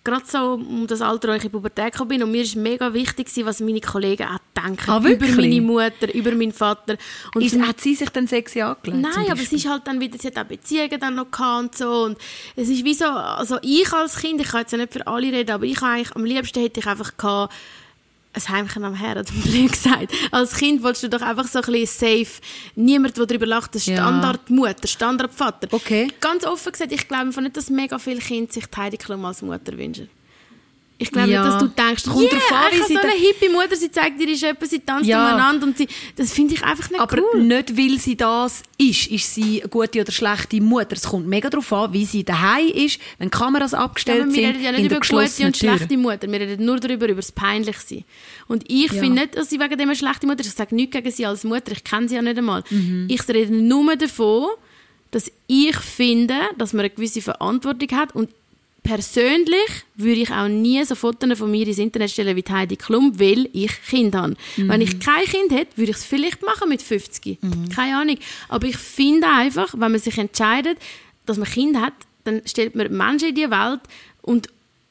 Gerade 0.08 0.26
so 0.26 0.54
um 0.54 0.88
das 0.88 1.02
Alter, 1.02 1.30
als 1.30 1.40
ich 1.40 1.46
in 1.46 1.52
die 1.52 1.58
Pubertät 1.58 1.92
gekommen 1.92 2.08
bin. 2.08 2.24
Und 2.24 2.32
mir 2.32 2.46
war 2.46 2.62
mega 2.62 2.94
wichtig, 2.94 3.28
was 3.44 3.60
meine 3.60 3.82
Kollegen 3.82 4.24
auch 4.24 4.40
denken. 4.56 4.90
Ah, 4.90 5.00
über 5.00 5.28
meine 5.28 5.60
Mutter, 5.62 6.14
über 6.14 6.32
meinen 6.32 6.54
Vater. 6.54 6.96
Und 7.36 7.44
Ist, 7.44 7.60
hat 7.60 7.82
sie 7.82 7.94
sich 7.94 8.10
dann 8.10 8.26
sexy 8.26 8.62
angelegt? 8.62 9.02
Nein, 9.02 9.26
aber 9.26 9.34
es 9.34 9.40
Beispiel? 9.40 9.58
ist 9.58 9.70
halt 9.70 9.86
dann 9.86 10.00
wieder, 10.00 10.18
sie 10.18 10.28
hat 10.28 10.38
auch 10.38 10.46
Beziehungen 10.46 10.98
dann 10.98 11.16
noch 11.16 11.30
gehabt 11.30 11.62
und 11.62 11.78
so 11.78 12.04
und 12.06 12.18
es 12.56 12.70
ist 12.70 12.86
wie 12.86 12.94
so, 12.94 13.06
also 13.06 13.58
ich 13.62 13.92
als 13.92 14.18
Kind, 14.18 14.40
ich 14.40 14.48
kann 14.48 14.62
jetzt 14.62 14.72
ja 14.72 14.78
nicht 14.78 14.94
für 14.94 15.06
alle 15.06 15.30
reden, 15.32 15.52
aber 15.52 15.66
ich 15.66 15.82
eigentlich, 15.82 16.16
am 16.16 16.24
liebsten 16.24 16.62
hätte 16.62 16.80
ich 16.80 16.88
einfach 16.88 17.18
gehabt, 17.18 17.54
ein 18.38 18.50
Heimchen 18.50 18.84
am 18.84 18.96
Herd, 18.96 19.18
hat 19.18 19.28
man 19.46 19.68
gesagt. 19.68 20.14
Als 20.32 20.56
Kind 20.56 20.84
wolltest 20.84 21.04
du 21.04 21.10
doch 21.10 21.22
einfach 21.22 21.48
so 21.48 21.60
ein 21.60 21.72
bisschen 21.72 22.26
safe, 22.26 22.42
niemand, 22.76 23.18
der 23.18 23.26
darüber 23.26 23.46
lacht, 23.46 23.74
der. 23.74 23.80
Standardmutter, 23.80 24.88
Standardvater. 24.88 25.68
Okay. 25.72 26.12
Ganz 26.20 26.46
offen 26.46 26.72
gesagt, 26.72 26.92
ich 26.92 27.08
glaube 27.08 27.42
nicht, 27.42 27.58
dass 27.58 27.70
mega 27.70 28.00
viele 28.00 28.20
Kinder 28.20 28.52
sich 28.52 28.66
Heidi 28.76 28.98
Klum 28.98 29.26
als 29.26 29.42
Mutter 29.42 29.78
wünschen. 29.78 30.10
Ich 31.00 31.12
glaube 31.12 31.30
Ja. 31.30 31.44
nicht, 31.44 31.54
dass 31.54 31.62
du 31.62 31.68
denkst, 31.68 32.04
Kommt 32.06 32.22
yeah, 32.22 32.32
drauf 32.32 32.52
an, 32.52 32.72
wie 32.72 32.84
sie 32.84 32.94
so 32.96 33.00
eine 33.00 33.12
hippie 33.12 33.50
Mutter, 33.50 33.76
sie 33.76 33.92
zeigt 33.92 34.20
dir 34.20 34.36
Schöpfen, 34.36 34.68
sie 34.68 34.80
tanzt 34.80 35.08
Ja. 35.08 35.28
umeinander 35.30 35.68
und 35.68 35.78
sie, 35.78 35.88
das 36.16 36.34
finde 36.34 36.56
ich 36.56 36.64
einfach 36.64 36.90
nicht 36.90 37.00
Aber 37.00 37.18
cool. 37.22 37.44
nicht, 37.44 37.78
weil 37.78 38.00
sie 38.00 38.16
das 38.18 38.64
ist, 38.80 39.08
ist 39.12 39.36
sie 39.36 39.62
eine 39.62 39.70
gute 39.70 40.02
oder 40.02 40.12
schlechte 40.12 40.60
Mutter. 40.60 40.94
Es 40.94 41.04
kommt 41.04 41.28
mega 41.28 41.50
darauf 41.52 41.72
an, 41.72 41.94
wie 41.94 42.04
sie 42.04 42.24
daheim 42.24 42.70
ist, 42.70 43.00
wenn 43.20 43.30
Kameras 43.30 43.74
Ja, 43.74 43.80
abgestellt 43.80 44.24
aber 44.24 44.32
wir 44.34 44.42
sind, 44.42 44.46
reden 44.56 44.64
ja 44.64 44.72
nicht 44.72 44.86
über 44.86 45.00
gute 45.00 45.46
und 45.46 45.56
schlechte 45.58 45.98
Mutter. 45.98 46.32
Wir 46.32 46.40
reden 46.40 46.66
nur 46.66 46.80
darüber, 46.80 47.06
über 47.08 47.18
das 47.22 47.32
Peinlichsein. 47.32 48.04
Und 48.48 48.64
ich 48.68 48.92
Ja. 48.92 49.00
finde 49.00 49.22
nicht, 49.22 49.38
dass 49.38 49.50
sie 49.52 49.60
wegen 49.60 49.78
dem 49.78 49.90
eine 49.90 49.96
schlechte 49.96 50.26
Mutter 50.26 50.42
ist. 50.42 50.48
Ich 50.48 50.54
sage 50.56 50.74
nichts 50.74 50.96
gegen 50.96 51.12
sie 51.12 51.26
als 51.28 51.44
Mutter. 51.44 51.74
Ich 51.74 51.84
kenne 51.84 52.10
sie 52.10 52.16
ja 52.16 52.24
nicht 52.24 52.38
einmal. 52.40 52.64
Mhm. 52.72 53.06
Ich 53.08 53.28
rede 53.28 53.54
nur 53.54 53.96
davon, 53.96 54.48
dass 55.12 55.32
ich 55.46 55.76
finde, 55.78 56.34
dass 56.58 56.74
man 56.74 56.82
eine 56.82 56.90
gewisse 56.90 57.22
Verantwortung 57.22 57.90
hat 57.98 58.16
und 58.16 58.30
persönlich 58.88 59.84
würde 59.96 60.22
ich 60.22 60.32
auch 60.32 60.48
nie 60.48 60.82
so 60.86 60.96
Fotos 60.96 61.38
von 61.38 61.52
mir 61.52 61.68
ins 61.68 61.78
Internet 61.78 62.10
stellen 62.10 62.38
wie 62.38 62.44
Heidi 62.50 62.78
Klum, 62.78 63.20
weil 63.20 63.50
ich 63.52 63.72
Kind 63.84 64.16
habe. 64.16 64.36
Mhm. 64.56 64.70
Wenn 64.70 64.82
ich 64.82 64.98
kein 65.00 65.26
Kind 65.26 65.52
hätte, 65.52 65.76
würde 65.78 65.92
ich 65.92 65.98
es 65.98 66.06
vielleicht 66.06 66.42
machen 66.42 66.70
mit 66.70 66.82
50. 66.82 67.40
Mhm. 67.42 67.70
Keine 67.70 67.98
Ahnung. 67.98 68.18
Aber 68.48 68.66
ich 68.66 68.78
finde 68.78 69.28
einfach, 69.28 69.74
wenn 69.74 69.92
man 69.92 70.00
sich 70.00 70.18
entscheidet, 70.18 70.78
dass 71.26 71.38
man 71.38 71.50
Kind 71.50 71.76
hat, 71.76 71.94
dann 72.24 72.42
stellt 72.46 72.76
man 72.76 72.96
Menschen 72.96 73.30
in 73.30 73.36
die 73.36 73.52
Welt 73.52 73.82
und 74.22 74.48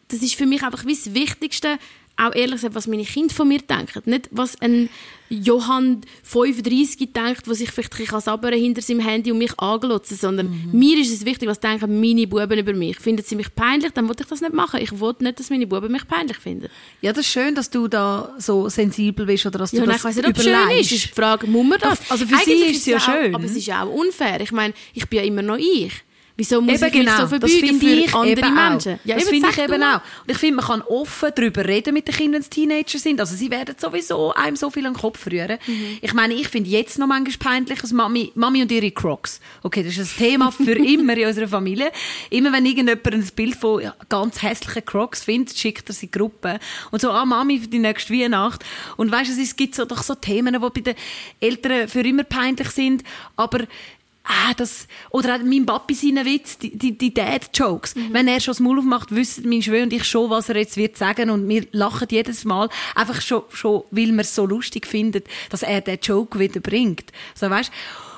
das 0.09 0.21
ist 0.21 0.35
für 0.35 0.47
mich 0.47 0.63
einfach 0.63 0.85
wie 0.85 0.95
das 0.95 1.15
Wichtigste, 1.15 1.79
auch 2.17 2.35
ehrlich 2.35 2.55
gesagt, 2.57 2.75
was 2.75 2.87
meine 2.87 3.05
Kinder 3.05 3.35
von 3.35 3.49
mir 3.49 3.61
denken. 3.61 4.03
Nicht, 4.07 4.29
was 4.31 4.61
ein 4.61 4.89
Johann 5.29 6.03
35 6.23 7.13
denkt, 7.13 7.47
der 7.47 7.55
sich 7.55 7.71
vielleicht 7.71 7.93
ein 7.93 8.41
bisschen 8.41 8.53
hinter 8.53 8.81
seinem 8.81 9.01
Handy 9.01 9.33
und 9.33 9.39
mich 9.39 9.59
anglotzen 9.59 10.17
sondern 10.17 10.49
mhm. 10.49 10.79
mir 10.79 10.99
ist 10.99 11.13
es 11.13 11.25
wichtig, 11.25 11.49
was 11.49 11.61
denken 11.61 12.01
meine 12.01 12.27
Buben 12.27 12.59
über 12.59 12.73
mich. 12.73 12.99
Finden 12.99 13.25
sie 13.25 13.37
mich 13.37 13.55
peinlich, 13.55 13.93
dann 13.93 14.09
wollte 14.09 14.23
ich 14.23 14.29
das 14.29 14.41
nicht 14.41 14.55
machen. 14.55 14.81
Ich 14.81 14.99
wollte 14.99 15.25
nicht, 15.25 15.39
dass 15.39 15.51
meine 15.51 15.67
Buben 15.67 15.93
mich 15.93 16.07
peinlich 16.07 16.39
finden. 16.39 16.69
Ja, 17.03 17.13
das 17.13 17.27
ist 17.27 17.33
schön, 17.33 17.55
dass 17.55 17.69
du 17.71 17.89
da 17.89 18.35
so 18.39 18.69
sensibel 18.69 19.27
bist 19.27 19.45
oder 19.47 19.59
dass 19.59 19.73
ja, 19.73 19.81
du 19.81 19.87
das 19.87 19.97
ich 19.97 20.05
weiss 20.05 20.17
nicht, 20.17 20.29
ob 20.29 20.37
es 20.37 20.45
schön 20.45 20.71
ist. 20.71 20.93
ist 20.93 21.05
die 21.05 21.09
Frage, 21.09 21.47
muss 21.47 21.67
man 21.67 21.81
das? 21.81 22.11
Also 22.11 22.27
für 22.27 22.35
Eigentlich 22.35 22.45
sie 22.47 22.71
ist 22.71 22.79
es 22.79 22.87
ja 22.87 23.01
schön. 23.01 23.35
Auch, 23.35 23.39
aber 23.39 23.45
es 23.45 23.57
ist 23.57 23.67
ja 23.67 23.85
auch 23.85 23.93
unfair. 23.93 24.41
Ich 24.41 24.53
meine, 24.53 24.73
ich 24.95 25.09
bin 25.09 25.19
ja 25.19 25.25
immer 25.25 25.43
noch 25.43 25.59
ich. 25.59 25.93
Wieso 26.39 26.61
muss 26.61 26.83
eben 26.83 26.87
ich 26.87 26.93
genau, 26.93 27.21
so 27.23 27.29
verbeugen 27.29 27.81
für 27.81 27.87
ich 27.87 28.15
andere 28.15 28.51
Menschen? 28.51 28.99
Ja, 29.05 29.17
das 29.17 29.29
finde 29.29 29.49
ich 29.51 29.59
eben 29.59 29.83
auch. 29.83 30.01
Und 30.23 30.31
ich 30.31 30.37
finde, 30.37 30.57
man 30.57 30.67
kann 30.67 30.83
offen 30.83 31.31
darüber 31.35 31.65
reden 31.65 31.95
mit 31.95 32.07
den 32.07 32.15
Kindern, 32.15 32.35
wenn 32.35 32.43
sie 32.43 32.51
Teenager 32.51 32.99
sind. 32.99 33.21
Also 33.21 33.35
sie 33.35 33.51
werden 33.51 33.75
sowieso 33.79 34.35
einem 34.35 34.55
so 34.55 34.69
viel 34.69 34.87
an 34.87 34.93
den 34.93 35.01
Kopf 35.01 35.27
rühren. 35.27 35.59
Mhm. 35.67 35.99
Ich 36.03 36.13
meine, 36.13 36.35
ich 36.35 36.49
finde 36.49 36.69
jetzt 36.69 36.99
noch 36.99 37.07
manchmal 37.07 37.55
peinlich, 37.55 37.83
als 37.83 37.93
Mami, 37.93 38.33
Mami 38.35 38.61
und 38.61 38.71
ihre 38.71 38.91
Crocs. 38.91 39.41
Okay, 39.63 39.83
das 39.83 39.97
ist 39.97 40.15
ein 40.15 40.19
Thema 40.19 40.53
für 40.53 40.73
immer 40.77 41.17
in 41.17 41.27
unserer 41.27 41.49
Familie. 41.49 41.91
Immer 42.29 42.53
wenn 42.53 42.67
irgendjemand 42.67 43.07
ein 43.07 43.31
Bild 43.35 43.57
von 43.57 43.91
ganz 44.11 44.43
hässlichen 44.43 44.85
Crocs 44.85 45.25
findet, 45.25 45.57
schickt 45.57 45.89
er 45.89 45.95
sie 45.95 46.05
in 46.07 46.13
die 46.13 46.19
Gruppe. 46.19 46.61
Und 46.91 47.01
so, 47.01 47.11
ah, 47.13 47.25
Mami 47.25 47.61
für 47.61 47.69
die 47.69 47.79
nächste 47.79 48.13
Weihnacht. 48.13 48.63
Und 48.99 49.11
weißt 49.11 49.31
du, 49.31 49.41
es 49.41 49.57
gibt 49.57 49.75
so, 49.75 49.87
doch 49.87 50.03
so 50.03 50.15
Themen, 50.15 50.53
die 50.53 50.59
bei 50.59 50.81
den 50.83 50.95
Eltern 51.41 51.89
für 51.89 52.01
immer 52.01 52.25
peinlich 52.25 52.69
sind. 52.69 53.05
Aber 53.37 53.61
ah, 54.27 54.55
das, 54.55 54.87
oder 55.11 55.37
auch 55.37 55.43
mein 55.43 55.67
Papi 55.67 55.95
seinen 55.95 56.25
Witz, 56.25 56.59
die, 56.59 56.77
die, 56.77 56.97
die 56.97 57.15
Dad-Jokes. 57.15 57.95
Mhm. 57.95 58.09
Wenn 58.13 58.29
er 58.29 58.41
schon 58.41 58.53
das 58.53 58.61
Maul 58.61 58.79
aufmacht, 58.79 59.15
wissen 59.15 59.49
mein 59.49 59.63
Schwör 59.63 59.83
und 59.83 59.93
ich 59.93 60.05
schon, 60.05 60.31
was 60.31 60.49
er 60.49 60.57
jetzt 60.57 60.77
wird 60.77 60.97
sagen 60.97 61.31
und 61.31 61.49
wir 61.49 61.67
lachen 61.73 62.09
jedes 62.11 62.45
Mal, 62.45 62.69
einfach 62.95 63.21
schon, 63.21 63.43
schon 63.53 63.85
weil 63.91 64.13
wir 64.13 64.21
es 64.21 64.35
so 64.35 64.47
lustig 64.47 64.87
finden, 64.87 65.23
dass 65.51 65.63
er 65.63 65.81
den 65.81 65.99
Joke 66.03 66.39
wieder 66.39 66.61
bringt. 66.61 67.13
So, 67.35 67.49
weißt? 67.49 67.71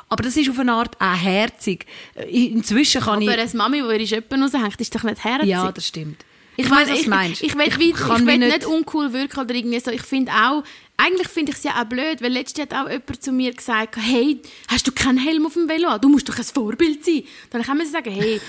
Aber 0.09 0.23
das 0.23 0.37
ist 0.37 0.49
auf 0.49 0.59
eine 0.59 0.73
Art 0.73 0.99
auch 1.01 1.15
herzig. 1.15 1.85
Inzwischen 2.31 3.03
kann 3.03 3.15
Aber 3.15 3.23
ich... 3.23 3.29
Aber 3.29 3.43
eine 3.43 3.55
Mami, 3.55 3.83
die 3.83 3.95
ihre 3.95 4.07
Schöppen 4.07 4.43
raushängt, 4.43 4.81
ist 4.81 4.95
doch 4.95 5.03
nicht 5.03 5.23
herzig. 5.23 5.49
Ja, 5.49 5.71
das 5.71 5.87
stimmt. 5.87 6.25
Ich, 6.61 6.69
weiß, 6.69 6.91
was 6.91 7.03
du 7.03 7.11
meinst. 7.11 7.43
Ich, 7.43 7.55
ich, 7.55 7.67
ich, 7.67 7.79
ich, 7.79 7.95
ich 7.95 8.27
will 8.27 8.39
nicht 8.39 8.67
uncool 8.67 9.13
wirken 9.13 9.39
oder 9.39 9.55
irgendwie 9.55 9.79
so. 9.79 9.93
Ich 9.93 10.03
finde 10.03 10.33
auch, 10.33 10.65
eigentlich 10.97 11.29
finde 11.29 11.53
ich 11.53 11.59
es 11.59 11.63
ja 11.63 11.81
auch 11.81 11.85
blöd, 11.85 12.21
weil 12.21 12.33
letztens 12.33 12.69
hat 12.69 12.75
auch 12.75 12.91
jemand 12.91 13.23
zu 13.23 13.31
mir 13.31 13.55
gesagt, 13.55 13.97
hey, 13.97 14.43
hast 14.67 14.85
du 14.85 14.91
keinen 14.91 15.19
Helm 15.19 15.47
auf 15.47 15.55
dem 15.55 15.69
Velo? 15.69 15.97
Du 15.99 16.09
musst 16.09 16.29
doch 16.29 16.37
ein 16.37 16.43
Vorbild 16.43 17.05
sein. 17.05 17.23
Dann 17.51 17.63
kann 17.63 17.79
man 17.79 17.87
sagen, 17.87 18.11
hey, 18.11 18.41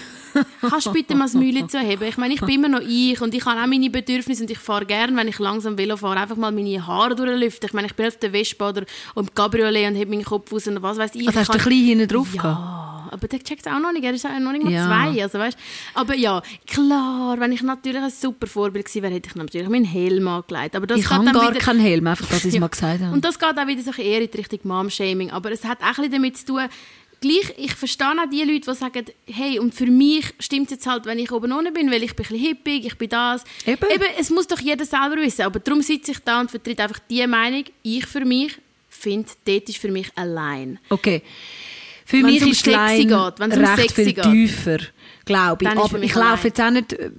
kannst 0.60 0.88
du 0.88 0.92
bitte 0.92 1.14
mal 1.14 1.26
das 1.26 1.36
Mühle 1.36 1.68
zu 1.68 1.78
heben? 1.78 2.06
Ich 2.06 2.18
meine, 2.18 2.34
ich 2.34 2.42
bin 2.42 2.56
immer 2.56 2.68
noch 2.68 2.82
ich 2.82 3.22
und 3.22 3.36
ich 3.36 3.46
habe 3.46 3.62
auch 3.62 3.68
meine 3.68 3.92
Bedürfnisse 3.92 4.42
und 4.42 4.50
ich 4.50 4.58
fahre 4.58 4.88
gerne, 4.88 5.16
wenn 5.16 5.28
ich 5.28 5.38
langsam 5.38 5.78
Velo 5.78 5.96
fahre, 5.96 6.20
einfach 6.20 6.36
mal 6.36 6.52
meine 6.52 6.88
Haare 6.88 7.16
durchlüften. 7.16 7.68
Ich 7.68 7.74
meine, 7.74 7.86
ich 7.86 7.94
bin 7.94 8.08
auf 8.08 8.18
der 8.18 8.32
Vespa 8.32 8.70
oder 8.70 8.86
im 9.16 9.32
Cabriolet 9.36 9.88
und 9.92 10.00
habe 10.00 10.10
meinen 10.10 10.26
Kopf 10.26 10.52
aus 10.52 10.66
und 10.66 10.82
was 10.82 10.98
weiß 10.98 11.12
ich. 11.14 11.28
Also 11.28 11.42
hast 11.42 11.50
du 11.50 11.60
ein 11.60 11.64
bisschen 11.64 11.86
hinten 11.86 12.08
drauf 12.08 12.34
ja. 12.34 12.42
Gehabt? 12.42 12.89
Aber 13.10 13.28
der 13.28 13.44
checkt 13.44 13.66
es 13.66 13.72
auch 13.72 13.80
noch 13.80 13.92
nicht. 13.92 14.04
Er 14.04 14.14
ist 14.14 14.26
auch 14.26 14.40
noch 14.40 14.52
nicht 14.52 14.64
mal 14.64 14.72
ja. 14.72 14.86
zwei. 14.86 15.24
Also, 15.24 15.40
weißt, 15.40 15.58
aber 15.94 16.16
ja, 16.16 16.42
klar, 16.68 17.40
wenn 17.40 17.52
ich 17.52 17.62
natürlich 17.62 18.02
ein 18.02 18.10
super 18.10 18.48
Vorbild 18.48 18.86
gewesen 18.86 19.04
wäre, 19.04 19.14
hätte 19.14 19.30
ich 19.30 19.36
natürlich 19.36 19.70
meinen 19.70 19.86
Helm 19.86 20.28
angelegt. 20.28 20.76
Aber 20.76 20.88
das 20.88 21.00
ich 21.00 21.10
habe 21.10 21.26
gar 21.26 21.52
wieder, 21.52 21.60
keinen 21.60 21.80
Helm, 21.80 22.08
einfach, 22.08 22.28
dass 22.28 22.40
ich 22.40 22.46
es 22.46 22.54
ja. 22.54 22.60
mal 22.62 22.68
gesagt 22.68 23.02
habe. 23.02 23.14
Und 23.14 23.26
das 23.26 23.38
geht 23.38 23.58
auch 23.58 23.68
wieder 23.68 23.82
so 23.82 23.92
eher 23.92 24.22
in 24.22 24.32
die 24.32 24.38
Richtung 24.38 24.60
Mom-Shaming. 24.64 25.32
Aber 25.32 25.52
es 25.52 25.64
hat 25.66 25.82
auch 25.82 25.86
ein 25.86 25.96
bisschen 25.96 26.12
damit 26.12 26.38
zu 26.38 26.46
tun, 26.46 26.62
gleich, 27.22 27.54
ich 27.58 27.76
verstehe 27.76 28.08
auch 28.08 28.30
die 28.30 28.44
Leute, 28.44 28.72
die 28.72 28.76
sagen, 28.76 29.06
hey, 29.26 29.60
und 29.60 29.74
für 29.74 29.86
mich 29.86 30.34
stimmt 30.40 30.66
es 30.66 30.72
jetzt 30.72 30.88
halt, 30.88 31.06
wenn 31.06 31.20
ich 31.20 31.32
oben 31.32 31.52
ohne 31.52 31.72
bin, 31.72 31.92
weil 31.92 32.04
ich 32.04 32.16
bin 32.16 32.26
ein 32.26 32.30
bisschen 32.30 32.48
hippig, 32.48 32.86
ich 32.86 32.98
bin 32.98 33.10
das. 33.10 33.44
Eben. 33.66 33.86
Eben, 33.94 34.06
es 34.18 34.30
muss 34.30 34.48
doch 34.48 34.60
jeder 34.60 34.86
selber 34.86 35.18
wissen. 35.18 35.44
Aber 35.44 35.60
darum 35.60 35.82
sitze 35.82 36.12
ich 36.12 36.20
da 36.20 36.40
und 36.40 36.52
vertrete 36.52 36.84
einfach 36.84 37.00
die 37.10 37.26
Meinung, 37.28 37.64
ich 37.84 38.06
für 38.06 38.26
mich 38.26 38.58
finde, 38.90 39.30
dort 39.46 39.70
ist 39.70 39.78
für 39.78 39.92
mich 39.92 40.10
allein. 40.16 40.80
Okay. 40.90 41.22
Für 42.10 42.24
mich 42.24 42.42
ist 42.42 42.66
Line 42.66 43.06
geht, 43.06 43.58
recht 43.78 43.92
viel 43.94 44.14
geht. 44.14 44.24
tiefer, 44.24 44.80
glaube 45.26 45.64
ich. 45.64 45.70
Aber 45.70 46.02
ich 46.02 46.16
laufe 46.16 46.48
jetzt 46.48 46.60
auch 46.60 46.72
nicht 46.72 46.94
äh, 46.94 47.12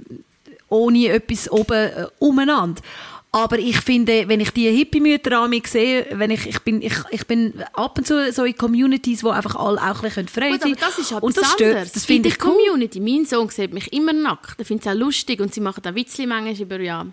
ohne 0.69 1.09
etwas 1.11 1.49
oben 1.49 1.77
äh, 1.77 2.07
umeinander. 2.19 2.83
Aber 3.31 3.61
ich 3.61 3.81
finde, 3.83 4.27
wenn 4.27 4.41
ich 4.41 4.51
die 4.51 4.69
Hippie-Mütter 4.69 5.39
an 5.39 5.51
mir 5.51 5.63
sehe, 5.65 6.07
wenn 6.11 6.33
ich, 6.33 6.45
ich, 6.49 6.59
bin, 6.63 6.83
ich, 6.83 6.95
ich 7.13 7.25
bin 7.25 7.55
ab 7.73 7.99
und 7.99 8.05
zu 8.05 8.33
so 8.33 8.43
in 8.43 8.57
Communities, 8.57 9.23
wo 9.23 9.29
einfach 9.29 9.55
alle 9.55 9.81
auch 9.81 10.03
ein 10.03 10.11
frei 10.11 10.51
sein 10.51 10.59
können. 10.59 10.77
das 10.81 10.99
ist 10.99 11.13
aber 11.13 11.25
und 11.25 11.37
das 11.37 11.53
stört, 11.53 11.95
das 11.95 12.05
finde 12.05 12.29
ich 12.29 12.45
cool. 12.45 12.55
Community. 12.55 12.99
Mein 12.99 13.27
Sohn 13.27 13.49
sieht 13.49 13.73
mich 13.73 13.93
immer 13.93 14.13
nackt. 14.13 14.59
Er 14.59 14.65
findet 14.65 14.87
es 14.87 14.93
auch 14.93 14.99
lustig 14.99 15.39
und 15.39 15.55
sie 15.55 15.61
machen 15.61 15.85
auch 15.87 15.95
Witzli 15.95 16.27
manchmal 16.27 16.61
über, 16.61 16.81
ja, 16.81 17.07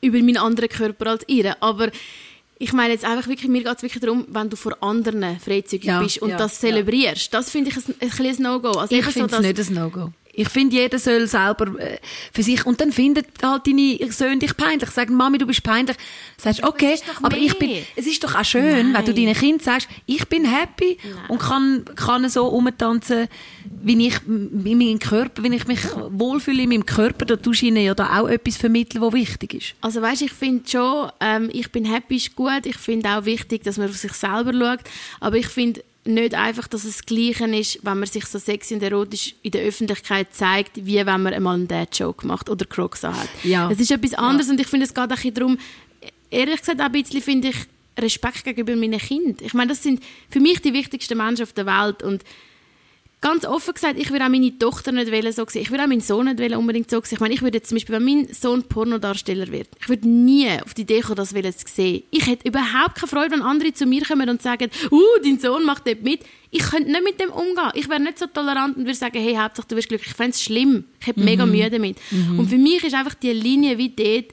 über 0.00 0.18
meinen 0.20 0.38
anderen 0.38 0.70
Körper 0.70 1.10
als 1.10 1.24
ihre. 1.26 1.60
Aber 1.60 1.90
ich 2.60 2.74
meine 2.74 2.92
jetzt 2.92 3.06
einfach 3.06 3.26
wirklich, 3.26 3.48
mir 3.48 3.64
geht 3.64 3.74
es 3.74 3.82
wirklich 3.82 4.02
darum, 4.02 4.26
wenn 4.28 4.50
du 4.50 4.56
vor 4.56 4.76
anderen 4.82 5.40
freizügig 5.40 5.86
ja, 5.86 6.02
bist 6.02 6.20
und 6.20 6.28
ja, 6.28 6.36
das 6.36 6.60
zelebrierst. 6.60 7.32
Ja. 7.32 7.38
Das 7.38 7.50
finde 7.50 7.70
ich 7.70 7.76
ein, 7.76 7.94
ein, 8.00 8.26
ein 8.26 8.42
No-Go. 8.42 8.72
Also 8.72 8.94
ich 8.94 9.04
finde 9.06 9.26
es 9.28 9.32
so, 9.34 9.40
nicht 9.40 9.58
ein 9.58 9.74
No-Go. 9.74 10.12
Ich 10.40 10.48
finde, 10.48 10.76
jeder 10.76 10.98
soll 10.98 11.26
selber 11.26 11.78
äh, 11.78 11.98
für 12.32 12.42
sich, 12.42 12.64
und 12.64 12.80
dann 12.80 12.92
findet 12.92 13.26
halt 13.42 13.66
deine 13.66 13.98
Söhne 14.10 14.38
dich 14.38 14.56
peinlich. 14.56 14.90
Sagen, 14.90 15.14
Mami, 15.14 15.38
du 15.38 15.46
bist 15.46 15.62
peinlich. 15.62 15.96
Sagst, 16.38 16.62
okay, 16.62 16.98
aber 17.22 17.36
ich 17.36 17.58
bin, 17.58 17.82
es 17.96 18.06
ist 18.06 18.24
doch 18.24 18.34
auch 18.34 18.44
schön, 18.44 18.92
Nein. 18.92 18.94
wenn 18.94 19.04
du 19.04 19.14
deinen 19.14 19.34
Kind 19.34 19.62
sagst, 19.62 19.88
ich 20.06 20.26
bin 20.28 20.44
happy 20.46 20.96
Nein. 21.02 21.14
und 21.28 21.40
kann, 21.40 21.84
kann 21.94 22.28
so 22.30 22.46
umtanzen, 22.46 23.28
wie 23.82 24.06
ich, 24.06 24.16
in 24.26 24.78
meinem 24.78 24.98
Körper, 24.98 25.42
wenn 25.42 25.52
ich 25.52 25.66
mich 25.66 25.80
wohlfühle 26.10 26.62
in 26.62 26.70
meinem 26.70 26.86
Körper, 26.86 27.26
da 27.26 27.36
tust 27.36 27.60
du 27.60 27.66
ihnen 27.66 27.84
ja 27.84 27.94
da 27.94 28.20
auch 28.20 28.28
etwas 28.28 28.56
vermitteln, 28.56 29.02
was 29.02 29.12
wichtig 29.12 29.54
ist. 29.54 29.74
Also 29.82 30.00
weißt, 30.00 30.22
ich 30.22 30.32
finde 30.32 30.68
schon, 30.68 31.10
ähm, 31.20 31.50
ich 31.52 31.70
bin 31.70 31.84
happy 31.84 32.16
ist 32.16 32.34
gut. 32.34 32.64
Ich 32.64 32.76
finde 32.76 33.10
auch 33.10 33.24
wichtig, 33.24 33.64
dass 33.64 33.76
man 33.76 33.88
auf 33.88 33.96
sich 33.96 34.12
selber 34.12 34.52
schaut. 34.52 34.80
Aber 35.20 35.36
ich 35.36 35.48
finde, 35.48 35.82
nicht 36.04 36.34
einfach, 36.34 36.66
dass 36.66 36.84
es 36.84 36.98
das 36.98 37.06
Gleiche 37.06 37.44
ist, 37.54 37.80
wenn 37.82 37.98
man 37.98 38.08
sich 38.08 38.24
so 38.26 38.38
sexy 38.38 38.74
und 38.74 38.82
erotisch 38.82 39.34
in 39.42 39.50
der 39.50 39.62
Öffentlichkeit 39.62 40.28
zeigt, 40.32 40.84
wie 40.86 40.96
wenn 40.96 41.22
man 41.22 41.34
einmal 41.34 41.54
einen 41.54 41.68
Dad-Joke 41.68 42.26
macht 42.26 42.48
oder 42.48 42.64
Crocs 42.64 43.02
hat. 43.04 43.28
Ja. 43.42 43.70
Es 43.70 43.80
ist 43.80 43.90
etwas 43.90 44.14
anderes 44.14 44.46
ja. 44.46 44.52
und 44.52 44.60
ich 44.60 44.66
finde, 44.66 44.86
es 44.86 44.94
geht 44.94 45.12
auch 45.12 45.32
darum, 45.34 45.58
ehrlich 46.30 46.60
gesagt, 46.60 46.80
auch 46.80 46.86
ein 46.86 46.92
bisschen 46.92 47.20
finde 47.20 47.48
ich 47.48 47.56
Respekt 47.98 48.44
gegenüber 48.44 48.74
meinen 48.76 48.98
Kindern. 48.98 49.36
Ich 49.40 49.52
meine, 49.52 49.70
das 49.70 49.82
sind 49.82 50.02
für 50.30 50.40
mich 50.40 50.60
die 50.60 50.72
wichtigsten 50.72 51.18
Menschen 51.18 51.42
auf 51.42 51.52
der 51.52 51.66
Welt 51.66 52.02
und 52.02 52.24
ganz 53.20 53.44
offen 53.44 53.74
gesagt, 53.74 53.98
ich 53.98 54.10
würde 54.10 54.24
auch 54.24 54.30
meine 54.30 54.56
Tochter 54.58 54.92
nicht 54.92 55.08
so 55.34 55.44
sehen. 55.46 55.62
Ich 55.62 55.70
würde 55.70 55.84
auch 55.84 55.88
meinen 55.88 56.00
Sohn 56.00 56.34
nicht 56.34 56.56
unbedingt 56.56 56.90
so 56.90 57.00
sehen. 57.02 57.14
Ich 57.14 57.20
meine, 57.20 57.34
ich 57.34 57.42
würde 57.42 57.58
jetzt 57.58 57.68
zum 57.68 57.76
Beispiel, 57.76 57.96
wenn 57.96 58.04
mein 58.04 58.28
Sohn 58.32 58.62
Pornodarsteller 58.62 59.48
wird, 59.48 59.68
ich 59.78 59.88
würde 59.88 60.08
nie 60.08 60.48
auf 60.62 60.72
die 60.72 60.82
Idee 60.82 61.00
kommen, 61.00 61.16
das 61.16 61.30
zu 61.30 61.66
sehen. 61.66 62.02
Ich 62.10 62.26
hätte 62.26 62.48
überhaupt 62.48 62.94
keine 62.94 63.08
Freude, 63.08 63.32
wenn 63.32 63.42
andere 63.42 63.74
zu 63.74 63.84
mir 63.84 64.02
kommen 64.04 64.28
und 64.28 64.40
sagen, 64.40 64.70
uh, 64.90 65.00
dein 65.22 65.38
Sohn 65.38 65.64
macht 65.64 65.86
dort 65.86 66.02
mit. 66.02 66.20
Ich 66.50 66.62
könnte 66.62 66.90
nicht 66.90 67.04
mit 67.04 67.20
dem 67.20 67.30
umgehen. 67.30 67.70
Ich 67.74 67.88
wäre 67.88 68.00
nicht 68.00 68.18
so 68.18 68.26
tolerant 68.26 68.76
und 68.76 68.84
würde 68.84 68.94
sagen, 68.94 69.20
hey, 69.20 69.36
Hauptsache 69.36 69.68
du 69.68 69.76
wirst 69.76 69.88
glücklich. 69.88 70.10
Ich 70.10 70.16
fände 70.16 70.32
es 70.32 70.42
schlimm. 70.42 70.84
Ich 71.00 71.06
hätte 71.06 71.20
mhm. 71.20 71.26
mega 71.26 71.46
Mühe 71.46 71.70
damit. 71.70 71.98
Mhm. 72.10 72.38
Und 72.38 72.48
für 72.48 72.58
mich 72.58 72.82
ist 72.82 72.94
einfach 72.94 73.14
die 73.14 73.32
Linie 73.32 73.76
wie 73.76 73.90
dort, 73.90 74.32